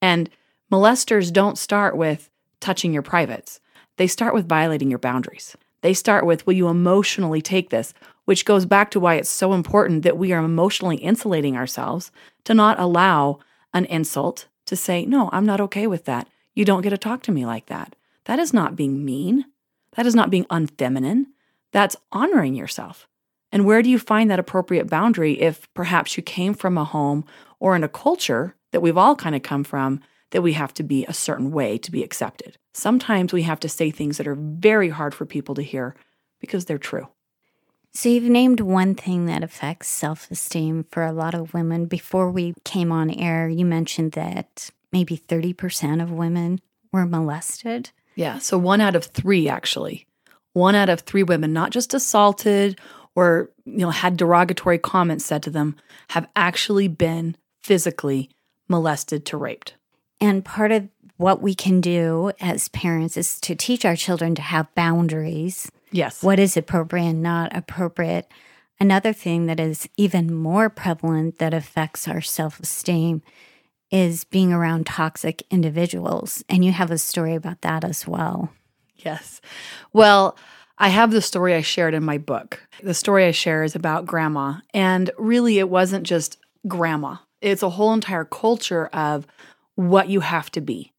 And 0.00 0.30
molesters 0.72 1.32
don't 1.32 1.58
start 1.58 1.96
with 1.96 2.30
touching 2.60 2.92
your 2.92 3.02
privates, 3.02 3.60
they 3.96 4.06
start 4.06 4.34
with 4.34 4.48
violating 4.48 4.90
your 4.90 4.98
boundaries. 4.98 5.56
They 5.82 5.94
start 5.94 6.26
with, 6.26 6.46
Will 6.46 6.54
you 6.54 6.68
emotionally 6.68 7.42
take 7.42 7.70
this? 7.70 7.94
Which 8.26 8.44
goes 8.44 8.66
back 8.66 8.90
to 8.92 9.00
why 9.00 9.14
it's 9.14 9.30
so 9.30 9.54
important 9.54 10.02
that 10.02 10.18
we 10.18 10.32
are 10.32 10.44
emotionally 10.44 10.96
insulating 10.96 11.56
ourselves 11.56 12.12
to 12.44 12.54
not 12.54 12.78
allow 12.78 13.40
an 13.72 13.86
insult 13.86 14.46
to 14.66 14.76
say, 14.76 15.04
No, 15.06 15.30
I'm 15.32 15.46
not 15.46 15.60
okay 15.62 15.86
with 15.86 16.04
that. 16.04 16.28
You 16.54 16.64
don't 16.64 16.82
get 16.82 16.90
to 16.90 16.98
talk 16.98 17.22
to 17.24 17.32
me 17.32 17.46
like 17.46 17.66
that. 17.66 17.96
That 18.26 18.38
is 18.38 18.52
not 18.52 18.76
being 18.76 19.04
mean. 19.04 19.46
That 19.96 20.06
is 20.06 20.14
not 20.14 20.30
being 20.30 20.44
unfeminine. 20.46 21.26
That's 21.72 21.96
honoring 22.12 22.54
yourself. 22.54 23.08
And 23.52 23.64
where 23.64 23.82
do 23.82 23.90
you 23.90 23.98
find 23.98 24.30
that 24.30 24.38
appropriate 24.38 24.88
boundary 24.88 25.40
if 25.40 25.72
perhaps 25.74 26.16
you 26.16 26.22
came 26.22 26.54
from 26.54 26.78
a 26.78 26.84
home 26.84 27.24
or 27.58 27.74
in 27.74 27.84
a 27.84 27.88
culture 27.88 28.54
that 28.70 28.80
we've 28.80 28.96
all 28.96 29.16
kind 29.16 29.34
of 29.34 29.42
come 29.42 29.64
from 29.64 30.00
that 30.30 30.42
we 30.42 30.52
have 30.52 30.72
to 30.74 30.82
be 30.84 31.04
a 31.06 31.12
certain 31.12 31.50
way 31.50 31.76
to 31.78 31.90
be 31.90 32.04
accepted? 32.04 32.56
Sometimes 32.72 33.32
we 33.32 33.42
have 33.42 33.60
to 33.60 33.68
say 33.68 33.90
things 33.90 34.16
that 34.18 34.28
are 34.28 34.36
very 34.36 34.90
hard 34.90 35.14
for 35.14 35.26
people 35.26 35.54
to 35.56 35.62
hear 35.62 35.96
because 36.40 36.64
they're 36.66 36.78
true. 36.78 37.08
So, 37.92 38.08
you've 38.08 38.22
named 38.22 38.60
one 38.60 38.94
thing 38.94 39.26
that 39.26 39.42
affects 39.42 39.88
self 39.88 40.30
esteem 40.30 40.84
for 40.92 41.04
a 41.04 41.12
lot 41.12 41.34
of 41.34 41.52
women. 41.52 41.86
Before 41.86 42.30
we 42.30 42.54
came 42.64 42.92
on 42.92 43.10
air, 43.10 43.48
you 43.48 43.64
mentioned 43.64 44.12
that 44.12 44.70
maybe 44.92 45.16
30% 45.16 46.00
of 46.00 46.12
women 46.12 46.60
were 46.92 47.04
molested. 47.04 47.90
Yeah. 48.20 48.38
So 48.38 48.58
one 48.58 48.82
out 48.82 48.94
of 48.94 49.06
three, 49.06 49.48
actually, 49.48 50.06
one 50.52 50.74
out 50.74 50.90
of 50.90 51.00
three 51.00 51.22
women, 51.22 51.54
not 51.54 51.70
just 51.70 51.94
assaulted 51.94 52.78
or 53.16 53.50
you 53.64 53.78
know 53.78 53.90
had 53.90 54.18
derogatory 54.18 54.76
comments 54.76 55.24
said 55.24 55.42
to 55.44 55.50
them, 55.50 55.76
have 56.10 56.28
actually 56.36 56.86
been 56.86 57.34
physically 57.62 58.28
molested 58.68 59.24
to 59.24 59.38
raped. 59.38 59.74
And 60.20 60.44
part 60.44 60.70
of 60.70 60.88
what 61.16 61.40
we 61.40 61.54
can 61.54 61.80
do 61.80 62.30
as 62.40 62.68
parents 62.68 63.16
is 63.16 63.40
to 63.40 63.54
teach 63.54 63.86
our 63.86 63.96
children 63.96 64.34
to 64.34 64.42
have 64.42 64.74
boundaries. 64.74 65.72
Yes. 65.90 66.22
What 66.22 66.38
is 66.38 66.58
appropriate 66.58 67.08
and 67.08 67.22
not 67.22 67.56
appropriate. 67.56 68.30
Another 68.78 69.14
thing 69.14 69.46
that 69.46 69.58
is 69.58 69.88
even 69.96 70.34
more 70.34 70.68
prevalent 70.68 71.38
that 71.38 71.54
affects 71.54 72.06
our 72.06 72.20
self 72.20 72.60
esteem 72.60 73.22
is 73.90 74.24
being 74.24 74.52
around 74.52 74.86
toxic 74.86 75.42
individuals. 75.50 76.44
And 76.48 76.64
you 76.64 76.72
have 76.72 76.90
a 76.90 76.98
story 76.98 77.34
about 77.34 77.62
that 77.62 77.84
as 77.84 78.06
well. 78.06 78.50
Yes. 78.96 79.40
Well, 79.92 80.36
I 80.78 80.88
have 80.88 81.10
the 81.10 81.22
story 81.22 81.54
I 81.54 81.60
shared 81.60 81.94
in 81.94 82.04
my 82.04 82.18
book. 82.18 82.66
The 82.82 82.94
story 82.94 83.26
I 83.26 83.32
share 83.32 83.64
is 83.64 83.74
about 83.74 84.06
grandma. 84.06 84.54
And 84.72 85.10
really, 85.18 85.58
it 85.58 85.68
wasn't 85.68 86.06
just 86.06 86.38
grandma, 86.66 87.16
it's 87.40 87.62
a 87.62 87.70
whole 87.70 87.92
entire 87.92 88.24
culture 88.24 88.86
of 88.88 89.26
what 89.74 90.08
you 90.08 90.20
have 90.20 90.50
to 90.52 90.60
be. 90.60 90.92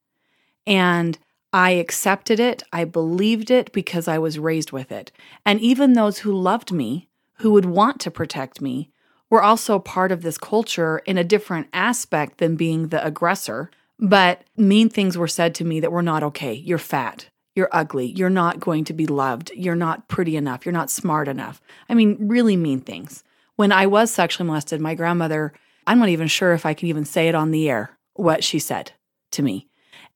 And 0.66 1.18
I 1.54 1.72
accepted 1.72 2.40
it. 2.40 2.64
I 2.72 2.86
believed 2.86 3.52
it 3.52 3.72
because 3.72 4.08
I 4.08 4.18
was 4.18 4.40
raised 4.40 4.72
with 4.72 4.92
it. 4.92 5.12
And 5.46 5.60
even 5.60 5.94
those 5.94 6.20
who 6.20 6.32
loved 6.32 6.72
me, 6.72 7.10
who 7.36 7.52
would 7.52 7.66
want 7.66 8.00
to 8.02 8.12
protect 8.12 8.62
me, 8.62 8.90
were 9.32 9.42
also 9.42 9.80
part 9.80 10.12
of 10.12 10.22
this 10.22 10.38
culture 10.38 11.00
in 11.00 11.18
a 11.18 11.24
different 11.24 11.68
aspect 11.74 12.38
than 12.38 12.56
being 12.56 12.90
the 12.90 13.04
aggressor. 13.04 13.72
But 13.98 14.44
mean 14.58 14.90
things 14.90 15.18
were 15.18 15.28
said 15.28 15.56
to 15.56 15.66
me 15.66 15.80
that 15.80 15.92
were 15.92 16.04
not 16.04 16.22
okay. 16.22 16.54
You're 16.54 16.78
fat. 16.78 17.30
You're 17.56 17.70
ugly. 17.72 18.08
You're 18.08 18.30
not 18.30 18.60
going 18.60 18.84
to 18.86 18.94
be 18.94 19.08
loved. 19.08 19.52
You're 19.56 19.76
not 19.76 20.08
pretty 20.08 20.36
enough. 20.36 20.66
You're 20.66 20.74
not 20.74 20.92
smart 20.92 21.28
enough. 21.28 21.62
I 21.90 21.96
mean, 21.96 22.18
really 22.20 22.58
mean 22.58 22.82
things. 22.82 23.24
When 23.56 23.72
I 23.72 23.88
was 23.88 24.12
sexually 24.12 24.48
molested, 24.48 24.82
my 24.82 24.96
grandmother, 24.96 25.54
I'm 25.88 26.00
not 26.00 26.10
even 26.10 26.28
sure 26.28 26.54
if 26.54 26.66
I 26.66 26.74
can 26.74 26.88
even 26.90 27.06
say 27.06 27.28
it 27.28 27.36
on 27.36 27.52
the 27.52 27.70
air, 27.70 27.98
what 28.14 28.44
she 28.44 28.60
said 28.60 28.92
to 29.32 29.42
me. 29.42 29.68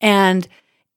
And 0.01 0.47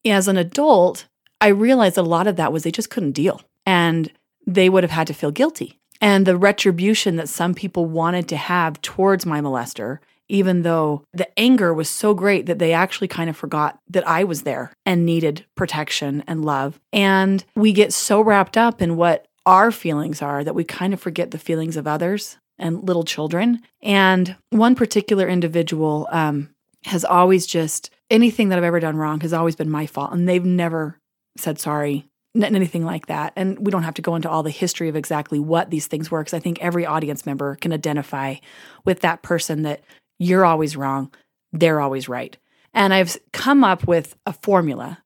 as 0.05 0.29
an 0.29 0.37
adult, 0.37 1.07
I 1.41 1.49
realized 1.49 1.99
a 1.99 2.03
lot 2.03 2.27
of 2.27 2.37
that 2.37 2.53
was 2.53 2.63
they 2.63 2.71
just 2.71 2.91
couldn't 2.91 3.13
deal 3.13 3.41
and 3.67 4.13
they 4.47 4.69
would 4.69 4.83
have 4.83 4.91
had 4.91 5.07
to 5.09 5.15
feel 5.15 5.31
guilty 5.31 5.79
and 6.01 6.27
the 6.27 6.37
retribution 6.37 7.17
that 7.17 7.29
some 7.29 7.55
people 7.55 7.87
wanted 7.87 8.29
to 8.29 8.37
have 8.37 8.81
towards 8.83 9.27
my 9.27 9.41
molester, 9.41 9.99
even 10.29 10.63
though 10.63 11.05
the 11.13 11.39
anger 11.39 11.73
was 11.73 11.89
so 11.89 12.15
great 12.15 12.47
that 12.47 12.59
they 12.59 12.73
actually 12.73 13.09
kind 13.09 13.31
of 13.31 13.37
forgot 13.37 13.79
that 13.89 14.07
I 14.07 14.25
was 14.25 14.43
there 14.43 14.73
and 14.85 15.07
needed 15.07 15.45
protection 15.57 16.23
and 16.27 16.45
love. 16.45 16.79
And 16.93 17.45
we 17.55 17.73
get 17.73 17.93
so 17.93 18.21
wrapped 18.21 18.57
up 18.57 18.83
in 18.83 18.97
what 18.97 19.27
our 19.47 19.73
feelings 19.73 20.21
are 20.21 20.45
that 20.45 20.55
we 20.55 20.65
kind 20.65 20.93
of 20.93 21.01
forget 21.01 21.31
the 21.31 21.39
feelings 21.39 21.77
of 21.77 21.87
others 21.87 22.37
and 22.59 22.87
little 22.87 23.05
children. 23.05 23.63
And 23.83 24.37
one 24.51 24.75
particular 24.75 25.27
individual 25.27 26.07
um, 26.11 26.51
has 26.85 27.05
always 27.05 27.47
just 27.47 27.91
anything 28.11 28.51
that 28.51 28.59
I've 28.59 28.65
ever 28.65 28.81
done 28.81 28.97
wrong 28.97 29.21
has 29.21 29.33
always 29.33 29.57
been 29.57 29.71
my 29.71 29.87
fault. 29.87 30.13
And 30.13 30.29
they've 30.29 30.45
never 30.45 30.99
said 31.37 31.59
sorry 31.59 32.09
anything 32.45 32.85
like 32.85 33.07
that. 33.07 33.33
And 33.37 33.59
we 33.59 33.71
don't 33.71 33.83
have 33.83 33.95
to 33.95 34.03
go 34.03 34.15
into 34.15 34.31
all 34.31 34.43
the 34.43 34.51
history 34.51 34.89
of 34.89 34.97
exactly 34.97 35.39
what 35.39 35.71
these 35.71 35.87
things 35.87 36.11
were, 36.11 36.21
because 36.21 36.35
I 36.35 36.41
think 36.41 36.61
every 36.61 36.87
audience 36.87 37.27
member 37.27 37.57
can 37.57 37.73
identify 37.73 38.37
with 38.85 39.01
that 39.01 39.23
person 39.23 39.63
that 39.63 39.83
you're 40.19 40.45
always 40.45 40.77
wrong, 40.77 41.13
they're 41.53 41.81
always 41.81 42.09
right. 42.09 42.37
And 42.75 42.93
I've 42.93 43.17
come 43.33 43.65
up 43.65 43.87
with 43.87 44.17
a 44.27 44.33
formula 44.33 45.03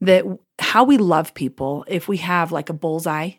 that 0.00 0.24
how 0.58 0.84
we 0.84 0.98
love 0.98 1.34
people, 1.34 1.84
if 1.88 2.08
we 2.08 2.18
have 2.18 2.52
like 2.52 2.68
a 2.68 2.74
bullseye, 2.74 3.32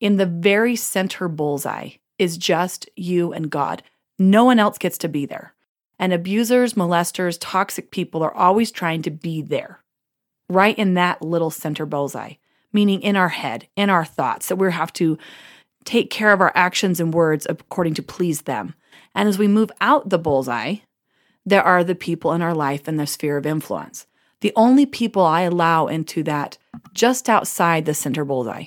in 0.00 0.16
the 0.16 0.26
very 0.26 0.76
center 0.76 1.28
bullseye 1.28 1.90
is 2.18 2.36
just 2.36 2.88
you 2.96 3.32
and 3.32 3.50
God. 3.50 3.82
No 4.18 4.44
one 4.44 4.58
else 4.58 4.78
gets 4.78 4.98
to 4.98 5.08
be 5.08 5.26
there. 5.26 5.54
And 5.98 6.12
abusers, 6.12 6.74
molesters, 6.74 7.38
toxic 7.40 7.90
people 7.90 8.22
are 8.22 8.34
always 8.34 8.70
trying 8.70 9.02
to 9.02 9.10
be 9.10 9.42
there, 9.42 9.82
right 10.48 10.78
in 10.78 10.94
that 10.94 11.22
little 11.22 11.50
center 11.50 11.86
bullseye 11.86 12.34
meaning 12.72 13.02
in 13.02 13.16
our 13.16 13.28
head, 13.28 13.68
in 13.76 13.90
our 13.90 14.04
thoughts, 14.04 14.48
that 14.48 14.56
we 14.56 14.70
have 14.70 14.92
to 14.94 15.18
take 15.84 16.10
care 16.10 16.32
of 16.32 16.40
our 16.40 16.52
actions 16.54 17.00
and 17.00 17.14
words 17.14 17.46
according 17.48 17.94
to 17.94 18.02
please 18.02 18.42
them. 18.42 18.74
And 19.14 19.28
as 19.28 19.38
we 19.38 19.48
move 19.48 19.70
out 19.80 20.10
the 20.10 20.18
bullseye, 20.18 20.76
there 21.46 21.62
are 21.62 21.82
the 21.82 21.94
people 21.94 22.32
in 22.32 22.42
our 22.42 22.54
life 22.54 22.86
and 22.86 23.00
the 23.00 23.06
sphere 23.06 23.36
of 23.36 23.46
influence. 23.46 24.06
The 24.40 24.52
only 24.54 24.86
people 24.86 25.22
I 25.22 25.42
allow 25.42 25.86
into 25.86 26.22
that 26.24 26.58
just 26.92 27.28
outside 27.28 27.86
the 27.86 27.94
center 27.94 28.24
bullseye 28.24 28.66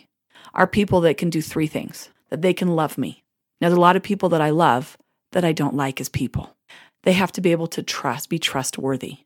are 0.54 0.68
people 0.68 1.02
that 1.02 1.18
can 1.18 1.30
do 1.30 1.42
three 1.42 1.68
things 1.68 2.10
that 2.30 2.42
they 2.42 2.54
can 2.54 2.76
love 2.76 2.98
me. 2.98 3.24
Now, 3.60 3.70
there's 3.70 3.78
a 3.78 3.82
lot 3.82 3.96
of 3.96 4.04
people 4.04 4.30
that 4.30 4.42
I 4.42 4.50
love 4.50 4.98
that 5.32 5.46
I 5.46 5.52
don't 5.52 5.76
like 5.76 6.02
as 6.02 6.10
people. 6.10 6.56
They 7.04 7.14
have 7.14 7.32
to 7.34 7.42
be 7.42 7.52
able 7.52 7.68
to 7.68 7.84
trust, 7.84 8.30
be 8.30 8.40
trustworthy. 8.40 9.20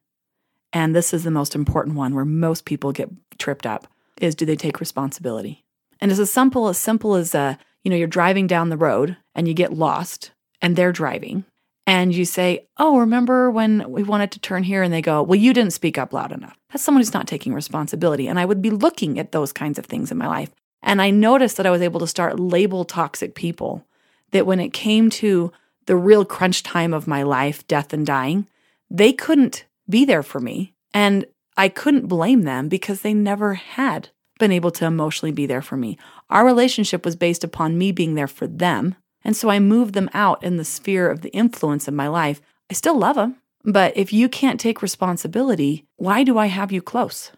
And 0.74 0.94
this 0.94 1.14
is 1.14 1.24
the 1.24 1.32
most 1.32 1.56
important 1.56 1.96
one 1.96 2.14
where 2.14 2.26
most 2.26 2.66
people 2.66 2.92
get 2.92 3.10
tripped 3.38 3.66
up 3.66 3.88
is 4.19 4.36
do 4.36 4.45
they 4.45 4.56
take 4.56 4.80
responsibility? 4.80 5.65
And 5.99 6.12
it's 6.12 6.19
as 6.19 6.32
simple 6.32 6.67
as 6.67 6.78
simple 6.78 7.15
as 7.15 7.34
uh, 7.34 7.56
you 7.84 7.91
know, 7.91 7.97
you're 7.97 8.08
driving 8.08 8.47
down 8.47 8.69
the 8.69 8.78
road 8.78 9.15
and 9.36 9.47
you 9.47 9.54
get 9.54 9.73
lost 9.73 10.32
and 10.62 10.75
they're 10.75 10.91
driving 10.91 11.45
and 11.88 12.13
you 12.13 12.25
say, 12.25 12.67
Oh, 12.78 12.97
remember 12.97 13.51
when 13.51 13.89
we 13.89 14.04
wanted 14.04 14.32
to 14.32 14.39
turn 14.39 14.63
here? 14.63 14.82
And 14.82 14.91
they 14.91 15.01
go, 15.01 15.21
Well, 15.21 15.39
you 15.39 15.54
didn't 15.54 15.73
speak 15.73 15.97
up 15.97 16.12
loud 16.12 16.32
enough. 16.32 16.58
That's 16.71 16.84
someone 16.84 17.01
who's 17.01 17.13
not 17.13 17.28
taking 17.28 17.54
responsibility. 17.54 18.28
And 18.28 18.39
I 18.39 18.45
would 18.45 18.62
be 18.62 18.71
looking 18.71 19.19
at 19.19 19.32
those 19.32 19.54
kinds 19.54 19.78
of 19.78 19.86
things 19.86 20.12
in 20.12 20.17
my 20.17 20.28
life. 20.28 20.51
And 20.82 21.01
I 21.01 21.12
noticed 21.12 21.58
that 21.58 21.65
I 21.65 21.71
was 21.71 21.82
able 21.82 21.99
to 21.99 22.08
start 22.08 22.39
label 22.39 22.86
toxic 22.86 23.36
people 23.36 23.86
that 24.32 24.45
when 24.45 24.60
it 24.60 24.73
came 24.73 25.10
to 25.10 25.51
the 25.86 25.95
real 25.95 26.25
crunch 26.25 26.63
time 26.63 26.93
of 26.93 27.08
my 27.08 27.23
life, 27.23 27.65
death 27.67 27.93
and 27.93 28.06
dying, 28.06 28.47
they 28.89 29.13
couldn't 29.13 29.65
be 29.88 30.06
there 30.06 30.23
for 30.23 30.39
me. 30.39 30.73
And 30.93 31.25
I 31.58 31.70
couldn't 31.70 32.08
blame 32.08 32.44
them 32.44 32.68
because 32.68 33.02
they 33.02 33.13
never 33.13 33.54
had 33.54 34.10
been 34.39 34.52
able 34.52 34.72
to 34.72 34.86
emotionally 34.86 35.32
be 35.32 35.46
there 35.46 35.62
for 35.62 35.78
me. 35.78 35.98
Our 36.30 36.46
relationship 36.46 37.06
was 37.06 37.15
based 37.15 37.44
upon 37.44 37.78
me 37.78 37.91
being 37.91 38.15
there 38.15 38.28
for 38.28 38.48
them. 38.48 38.96
And 39.24 39.36
so 39.36 39.50
I 39.50 39.60
moved 39.60 39.94
them 39.94 40.10
out 40.13 40.44
in 40.44 40.58
the 40.58 40.65
sphere 40.65 41.10
of 41.10 41.22
the 41.22 41.30
influence 41.30 41.88
of 41.88 41.94
my 41.94 42.08
life. 42.08 42.41
I 42.70 42.74
still 42.74 42.98
love 42.98 43.15
them. 43.15 43.38
But 43.63 43.96
if 43.98 44.13
you 44.13 44.30
can't 44.30 44.60
take 44.60 44.82
responsibility, 44.82 45.86
why 45.96 46.24
do 46.24 46.38
I 46.38 46.48
have 46.48 46.72
you 46.72 46.82
close? 46.82 47.32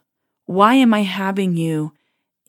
Why 0.45 0.73
am 0.73 0.93
I 0.93 1.03
having 1.03 1.55
you 1.55 1.93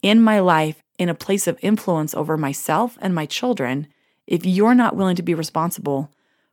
in 0.02 0.20
my 0.20 0.40
life 0.40 0.83
in 0.98 1.09
a 1.09 1.14
place 1.14 1.46
of 1.46 1.59
influence 1.62 2.14
over 2.14 2.37
myself 2.37 2.98
and 3.00 3.14
my 3.14 3.26
children 3.26 3.87
if 4.26 4.44
you're 4.44 4.74
not 4.74 4.96
willing 4.96 5.16
to 5.16 5.22
be 5.22 5.35
responsible 5.35 6.11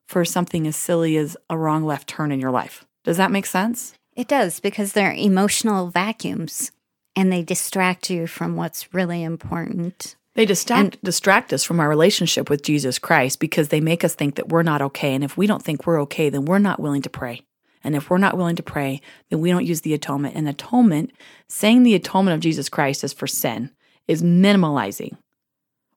for 0.08 0.24
something 0.24 0.68
as 0.68 0.76
silly 0.76 1.18
as 1.18 1.36
a 1.50 1.58
wrong 1.58 1.84
left 1.84 2.08
turn 2.08 2.32
in 2.32 2.40
your 2.40 2.52
life? 2.52 2.86
Does 3.04 3.18
that 3.18 3.32
make 3.32 3.46
sense? 3.46 3.96
It 4.16 4.28
does 4.28 4.60
because 4.60 4.94
they're 4.94 5.14
emotional 5.14 5.88
vacuums 5.88 6.72
and 7.16 7.32
they 7.32 7.44
distract 7.44 8.10
you 8.10 8.28
from 8.28 8.56
what's 8.56 8.94
really 8.94 9.24
important. 9.24 10.16
They 10.36 10.46
distract, 10.46 11.02
distract 11.04 11.54
us 11.54 11.64
from 11.64 11.80
our 11.80 11.88
relationship 11.88 12.50
with 12.50 12.62
Jesus 12.62 13.00
Christ 13.00 13.40
because 13.40 13.70
they 13.70 13.80
make 13.80 14.04
us 14.04 14.16
think 14.16 14.36
that 14.36 14.50
we're 14.50 14.64
not 14.64 14.82
okay. 14.82 15.14
And 15.14 15.24
if 15.24 15.38
we 15.38 15.48
don't 15.48 15.64
think 15.64 15.86
we're 15.86 16.02
okay, 16.02 16.30
then 16.30 16.46
we're 16.46 16.60
not 16.60 16.80
willing 16.80 17.02
to 17.04 17.10
pray. 17.10 17.42
And 17.84 17.96
if 17.96 18.10
we're 18.10 18.18
not 18.18 18.36
willing 18.36 18.56
to 18.58 18.64
pray, 18.64 19.00
then 19.30 19.40
we 19.40 19.50
don't 19.50 19.66
use 19.66 19.82
the 19.82 19.94
atonement. 19.94 20.36
And 20.36 20.50
atonement, 20.50 21.12
saying 21.48 21.84
the 21.84 21.96
atonement 21.96 22.36
of 22.36 22.42
Jesus 22.42 22.68
Christ 22.68 23.04
is 23.04 23.14
for 23.14 23.28
sin, 23.28 23.72
is 24.08 24.24
minimalizing 24.24 25.18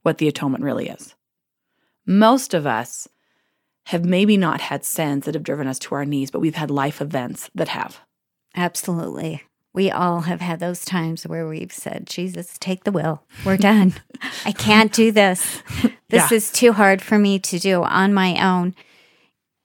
what 0.02 0.18
the 0.18 0.28
atonement 0.28 0.62
really 0.62 0.88
is. 0.88 1.14
Most 2.07 2.54
of 2.54 2.66
us 2.66 3.09
have 3.87 4.04
maybe 4.04 4.37
not 4.37 4.61
had 4.61 4.85
sins 4.85 5.24
that 5.24 5.35
have 5.35 5.42
driven 5.42 5.66
us 5.66 5.78
to 5.81 5.94
our 5.94 6.04
knees, 6.04 6.31
but 6.31 6.40
we've 6.40 6.54
had 6.54 6.70
life 6.70 7.00
events 7.00 7.50
that 7.54 7.68
have. 7.68 8.00
Absolutely. 8.56 9.42
We 9.74 9.90
all 9.90 10.22
have 10.22 10.40
had 10.40 10.58
those 10.61 10.84
times 10.84 11.26
where 11.26 11.46
we've 11.46 11.72
said, 11.72 12.06
Jesus, 12.06 12.56
take 12.58 12.84
the 12.84 12.90
will. 12.92 13.22
We're 13.44 13.56
done. 13.56 13.94
I 14.44 14.52
can't 14.52 14.92
do 14.92 15.12
this. 15.12 15.62
This 16.11 16.30
Yeah. 16.30 16.37
is 16.38 16.50
too 16.50 16.72
hard 16.72 17.02
for 17.02 17.18
me 17.18 17.38
to 17.38 17.58
do 17.58 17.82
on 17.82 18.14
my 18.14 18.42
own. 18.42 18.74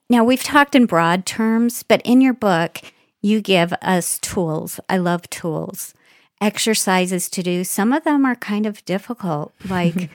Now, 0.09 0.25
we've 0.25 0.43
talked 0.43 0.75
in 0.75 0.85
broad 0.85 1.25
terms, 1.25 1.83
but 1.83 2.01
in 2.03 2.19
your 2.19 2.33
book, 2.33 2.81
you 3.21 3.39
give 3.39 3.71
us 3.81 4.19
tools. 4.19 4.77
I 4.89 4.97
love 4.97 5.29
tools, 5.29 5.93
exercises 6.41 7.29
to 7.29 7.41
do. 7.43 7.63
Some 7.63 7.93
of 7.93 8.03
them 8.03 8.25
are 8.25 8.35
kind 8.35 8.65
of 8.65 8.83
difficult, 8.83 9.53
like 9.69 10.09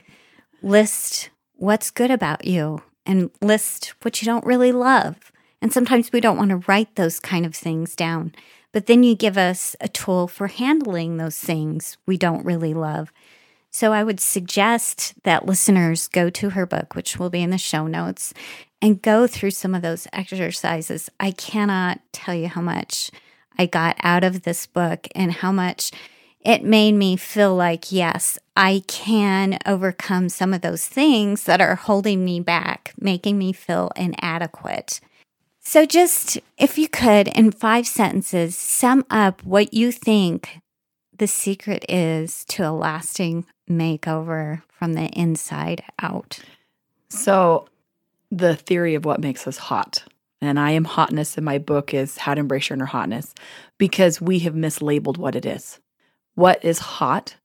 list 0.61 1.31
what's 1.55 1.89
good 1.89 2.11
about 2.11 2.45
you 2.45 2.83
and 3.07 3.31
list 3.41 3.95
what 4.03 4.21
you 4.21 4.27
don't 4.27 4.45
really 4.45 4.71
love. 4.71 5.31
And 5.63 5.73
sometimes 5.73 6.11
we 6.11 6.21
don't 6.21 6.37
want 6.37 6.51
to 6.51 6.63
write 6.67 6.95
those 6.95 7.19
kind 7.19 7.43
of 7.45 7.55
things 7.55 7.95
down. 7.95 8.33
But 8.71 8.85
then 8.85 9.03
you 9.03 9.15
give 9.15 9.37
us 9.37 9.75
a 9.81 9.87
tool 9.87 10.27
for 10.27 10.47
handling 10.47 11.17
those 11.17 11.39
things 11.39 11.97
we 12.05 12.17
don't 12.17 12.45
really 12.45 12.73
love. 12.73 13.11
So 13.71 13.93
I 13.93 14.03
would 14.03 14.19
suggest 14.19 15.13
that 15.23 15.45
listeners 15.45 16.07
go 16.07 16.29
to 16.31 16.51
her 16.51 16.65
book, 16.65 16.95
which 16.95 17.17
will 17.17 17.29
be 17.29 17.41
in 17.41 17.49
the 17.49 17.57
show 17.57 17.87
notes, 17.87 18.33
and 18.81 19.01
go 19.01 19.27
through 19.27 19.51
some 19.51 19.75
of 19.75 19.81
those 19.81 20.07
exercises. 20.13 21.09
I 21.19 21.31
cannot 21.31 21.99
tell 22.11 22.33
you 22.33 22.47
how 22.47 22.61
much 22.61 23.11
I 23.57 23.65
got 23.65 23.97
out 24.01 24.23
of 24.23 24.43
this 24.43 24.65
book 24.65 25.07
and 25.13 25.33
how 25.33 25.51
much 25.51 25.91
it 26.41 26.63
made 26.63 26.93
me 26.93 27.17
feel 27.17 27.53
like, 27.55 27.91
yes, 27.91 28.39
I 28.55 28.83
can 28.87 29.59
overcome 29.65 30.29
some 30.29 30.53
of 30.53 30.61
those 30.61 30.87
things 30.87 31.43
that 31.43 31.59
are 31.59 31.75
holding 31.75 32.23
me 32.23 32.39
back, 32.39 32.93
making 32.99 33.37
me 33.37 33.51
feel 33.51 33.91
inadequate. 33.95 35.01
So, 35.71 35.85
just 35.85 36.39
if 36.57 36.79
you 36.79 36.89
could, 36.89 37.27
in 37.27 37.51
five 37.51 37.85
sentences, 37.85 38.57
sum 38.57 39.05
up 39.11 39.43
what 39.43 39.71
you 39.71 39.91
think 39.91 40.61
the 41.15 41.27
secret 41.27 41.85
is 41.87 42.43
to 42.45 42.63
a 42.63 42.71
lasting 42.71 43.45
makeover 43.69 44.63
from 44.67 44.93
the 44.93 45.09
inside 45.09 45.83
out. 46.01 46.39
So, 47.09 47.67
the 48.31 48.55
theory 48.55 48.95
of 48.95 49.05
what 49.05 49.21
makes 49.21 49.45
us 49.45 49.57
hot, 49.57 50.05
and 50.41 50.59
I 50.59 50.71
am 50.71 50.85
hotness 50.85 51.37
in 51.37 51.43
my 51.43 51.59
book 51.59 51.93
is 51.93 52.17
How 52.17 52.33
to 52.33 52.39
Embrace 52.39 52.69
Your 52.69 52.75
Inner 52.75 52.87
Hotness, 52.87 53.35
because 53.77 54.19
we 54.19 54.39
have 54.39 54.55
mislabeled 54.55 55.17
what 55.17 55.35
it 55.35 55.45
is. 55.45 55.79
What 56.33 56.65
is 56.65 56.79
hot 56.79 57.35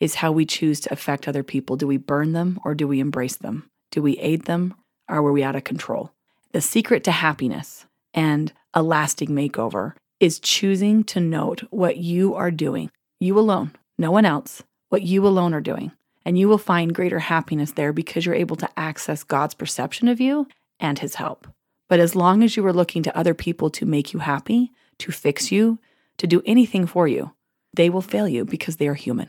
is 0.00 0.16
how 0.16 0.32
we 0.32 0.46
choose 0.46 0.80
to 0.80 0.92
affect 0.92 1.28
other 1.28 1.44
people. 1.44 1.76
Do 1.76 1.86
we 1.86 1.96
burn 1.96 2.32
them 2.32 2.58
or 2.64 2.74
do 2.74 2.88
we 2.88 2.98
embrace 2.98 3.36
them? 3.36 3.70
Do 3.92 4.02
we 4.02 4.18
aid 4.18 4.46
them 4.46 4.74
or 5.08 5.18
are 5.18 5.32
we 5.32 5.44
out 5.44 5.54
of 5.54 5.62
control? 5.62 6.10
The 6.52 6.60
secret 6.62 7.04
to 7.04 7.10
happiness 7.10 7.84
and 8.14 8.52
a 8.72 8.82
lasting 8.82 9.28
makeover 9.28 9.92
is 10.18 10.40
choosing 10.40 11.04
to 11.04 11.20
note 11.20 11.62
what 11.70 11.98
you 11.98 12.34
are 12.34 12.50
doing, 12.50 12.90
you 13.20 13.38
alone, 13.38 13.72
no 13.98 14.10
one 14.10 14.24
else, 14.24 14.62
what 14.88 15.02
you 15.02 15.26
alone 15.26 15.52
are 15.52 15.60
doing. 15.60 15.92
And 16.24 16.38
you 16.38 16.48
will 16.48 16.58
find 16.58 16.94
greater 16.94 17.18
happiness 17.18 17.72
there 17.72 17.92
because 17.92 18.24
you're 18.24 18.34
able 18.34 18.56
to 18.56 18.68
access 18.78 19.24
God's 19.24 19.54
perception 19.54 20.08
of 20.08 20.20
you 20.20 20.48
and 20.80 20.98
His 20.98 21.16
help. 21.16 21.46
But 21.88 22.00
as 22.00 22.16
long 22.16 22.42
as 22.42 22.56
you 22.56 22.66
are 22.66 22.72
looking 22.72 23.02
to 23.02 23.16
other 23.16 23.34
people 23.34 23.68
to 23.70 23.86
make 23.86 24.12
you 24.12 24.20
happy, 24.20 24.72
to 25.00 25.12
fix 25.12 25.52
you, 25.52 25.78
to 26.16 26.26
do 26.26 26.42
anything 26.46 26.86
for 26.86 27.06
you, 27.06 27.32
they 27.74 27.90
will 27.90 28.02
fail 28.02 28.26
you 28.26 28.44
because 28.44 28.76
they 28.76 28.88
are 28.88 28.94
human. 28.94 29.28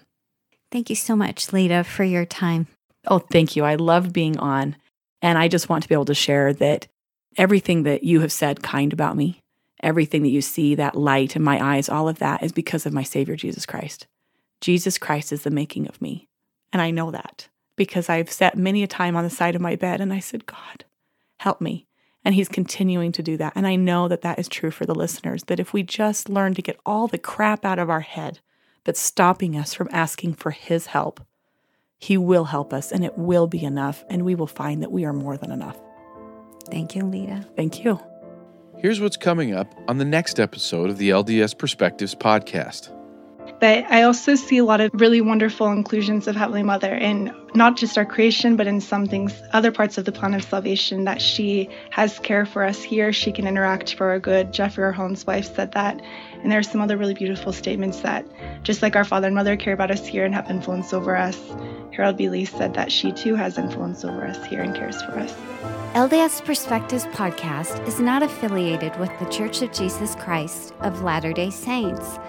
Thank 0.72 0.90
you 0.90 0.96
so 0.96 1.16
much, 1.16 1.52
Lita, 1.52 1.84
for 1.84 2.04
your 2.04 2.26
time. 2.26 2.68
Oh, 3.08 3.20
thank 3.20 3.56
you. 3.56 3.64
I 3.64 3.76
love 3.76 4.14
being 4.14 4.38
on. 4.38 4.76
And 5.22 5.38
I 5.38 5.48
just 5.48 5.68
want 5.68 5.84
to 5.84 5.90
be 5.90 5.96
able 5.96 6.06
to 6.06 6.14
share 6.14 6.54
that 6.54 6.88
everything 7.40 7.84
that 7.84 8.04
you 8.04 8.20
have 8.20 8.34
said 8.34 8.62
kind 8.62 8.92
about 8.92 9.16
me, 9.16 9.42
everything 9.82 10.24
that 10.24 10.30
you 10.30 10.42
see, 10.42 10.76
that 10.76 10.96
light 10.96 11.38
in 11.38 11.42
my 11.42 11.76
eyes, 11.76 11.88
all 11.88 12.10
of 12.10 12.20
that 12.20 12.44
is 12.44 12.52
because 12.52 12.86
of 12.86 12.94
my 12.94 13.02
Savior, 13.02 13.38
Jesus 13.38 13.66
Christ. 13.66 14.08
Jesus 14.60 14.98
Christ 14.98 15.32
is 15.32 15.44
the 15.44 15.50
making 15.50 15.88
of 15.88 16.02
me. 16.02 16.28
And 16.74 16.82
I 16.82 16.92
know 16.92 17.12
that 17.12 17.48
because 17.78 18.10
I've 18.10 18.30
sat 18.30 18.58
many 18.58 18.84
a 18.84 18.88
time 18.88 19.16
on 19.16 19.24
the 19.24 19.30
side 19.30 19.56
of 19.56 19.62
my 19.62 19.78
bed 19.78 20.02
and 20.02 20.12
I 20.12 20.20
said, 20.20 20.46
God, 20.46 20.84
help 21.38 21.62
me. 21.62 21.88
And 22.26 22.36
He's 22.36 22.50
continuing 22.50 23.14
to 23.14 23.24
do 23.24 23.38
that. 23.38 23.54
And 23.56 23.66
I 23.66 23.78
know 23.78 24.10
that 24.10 24.22
that 24.22 24.38
is 24.38 24.50
true 24.50 24.70
for 24.70 24.86
the 24.86 24.94
listeners, 24.94 25.44
that 25.46 25.62
if 25.62 25.72
we 25.72 25.82
just 25.82 26.28
learn 26.28 26.54
to 26.56 26.62
get 26.62 26.78
all 26.86 27.08
the 27.08 27.18
crap 27.18 27.64
out 27.64 27.80
of 27.80 27.90
our 27.90 28.02
head 28.02 28.40
that's 28.84 29.00
stopping 29.00 29.56
us 29.56 29.74
from 29.74 29.88
asking 29.94 30.34
for 30.34 30.52
His 30.52 30.88
help, 30.88 31.26
He 31.98 32.18
will 32.18 32.46
help 32.46 32.74
us 32.74 32.92
and 32.92 33.06
it 33.06 33.18
will 33.18 33.48
be 33.48 33.64
enough. 33.64 34.04
And 34.10 34.26
we 34.26 34.36
will 34.36 34.46
find 34.46 34.84
that 34.84 34.92
we 34.92 35.06
are 35.06 35.14
more 35.14 35.38
than 35.38 35.54
enough. 35.54 35.80
Thank 36.72 36.96
you, 36.96 37.04
Lita. 37.04 37.46
Thank 37.56 37.84
you. 37.84 38.00
Here's 38.78 39.02
what's 39.02 39.18
coming 39.18 39.54
up 39.54 39.74
on 39.88 39.98
the 39.98 40.06
next 40.06 40.40
episode 40.40 40.90
of 40.90 40.98
the 40.98 41.10
LDS 41.10 41.58
Perspectives 41.58 42.16
podcast. 42.16 42.96
But 43.60 43.86
I 43.92 44.04
also 44.04 44.36
see 44.36 44.58
a 44.58 44.64
lot 44.64 44.80
of 44.80 44.90
really 44.94 45.20
wonderful 45.20 45.68
inclusions 45.72 46.28
of 46.28 46.36
Heavenly 46.36 46.64
Mother 46.64 46.96
in 46.96 47.36
not 47.56 47.76
just 47.76 47.98
our 47.98 48.06
creation, 48.06 48.56
but 48.56 48.68
in 48.68 48.80
some 48.80 49.06
things, 49.06 49.34
other 49.52 49.72
parts 49.72 49.98
of 49.98 50.06
the 50.06 50.14
plan 50.14 50.34
of 50.34 50.44
salvation, 50.44 51.04
that 51.06 51.22
she 51.22 51.68
has 51.90 52.20
care 52.20 52.46
for 52.46 52.64
us 52.64 52.82
here. 52.82 53.12
She 53.12 53.32
can 53.34 53.48
interact 53.48 53.96
for 53.96 54.10
our 54.10 54.20
good. 54.20 54.54
Jeffrey, 54.54 54.94
Holmes' 54.94 55.28
wife, 55.28 55.54
said 55.56 55.74
that. 55.74 56.02
And 56.42 56.50
there 56.50 56.60
are 56.60 56.64
some 56.64 56.80
other 56.80 56.96
really 56.96 57.14
beautiful 57.14 57.52
statements 57.52 58.00
that, 58.02 58.26
just 58.64 58.82
like 58.82 58.96
our 58.96 59.04
father 59.04 59.28
and 59.28 59.36
mother 59.36 59.58
care 59.58 59.74
about 59.74 59.92
us 59.92 60.08
here 60.08 60.24
and 60.24 60.34
have 60.34 60.50
influence 60.50 60.94
over 60.94 61.18
us, 61.18 61.38
Harold 61.92 62.16
B. 62.16 62.30
Lee 62.30 62.46
said 62.46 62.76
that 62.76 62.92
she 62.92 63.12
too 63.12 63.36
has 63.36 63.58
influence 63.58 64.06
over 64.06 64.26
us 64.26 64.46
here 64.46 64.62
and 64.62 64.74
cares 64.74 65.02
for 65.02 65.20
us. 65.20 65.34
LDS 65.94 66.46
Perspectives 66.46 67.06
podcast 67.08 67.86
is 67.88 68.00
not 68.00 68.24
affiliated 68.24 68.98
with 69.00 69.12
the 69.20 69.26
Church 69.26 69.62
of 69.62 69.74
Jesus 69.74 70.16
Christ 70.16 70.74
of 70.80 71.02
Latter 71.02 71.34
day 71.34 71.50
Saints. 71.50 72.20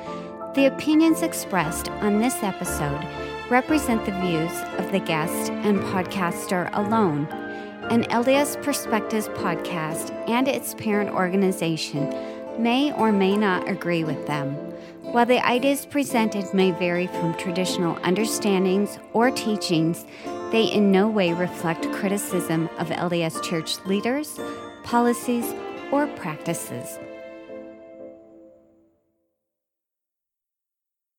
The 0.53 0.67
opinions 0.67 1.23
expressed 1.23 1.89
on 1.89 2.19
this 2.19 2.43
episode 2.43 3.07
represent 3.49 4.05
the 4.05 4.11
views 4.21 4.51
of 4.79 4.91
the 4.91 4.99
guest 4.99 5.53
and 5.53 5.79
podcaster 5.79 6.69
alone. 6.73 7.27
An 7.91 8.03
LDS 8.07 8.61
Perspectives 8.61 9.29
podcast 9.29 10.11
and 10.29 10.49
its 10.49 10.75
parent 10.75 11.11
organization 11.11 12.13
may 12.59 12.93
or 12.95 13.13
may 13.13 13.37
not 13.37 13.69
agree 13.69 14.03
with 14.03 14.27
them. 14.27 14.55
While 15.13 15.27
the 15.27 15.45
ideas 15.47 15.87
presented 15.87 16.53
may 16.53 16.73
vary 16.73 17.07
from 17.07 17.35
traditional 17.35 17.97
understandings 18.03 18.99
or 19.13 19.31
teachings, 19.31 20.05
they 20.51 20.65
in 20.65 20.91
no 20.91 21.09
way 21.09 21.33
reflect 21.33 21.93
criticism 21.93 22.69
of 22.77 22.89
LDS 22.89 23.41
church 23.45 23.79
leaders, 23.87 24.41
policies, 24.83 25.55
or 25.93 26.09
practices. 26.09 26.99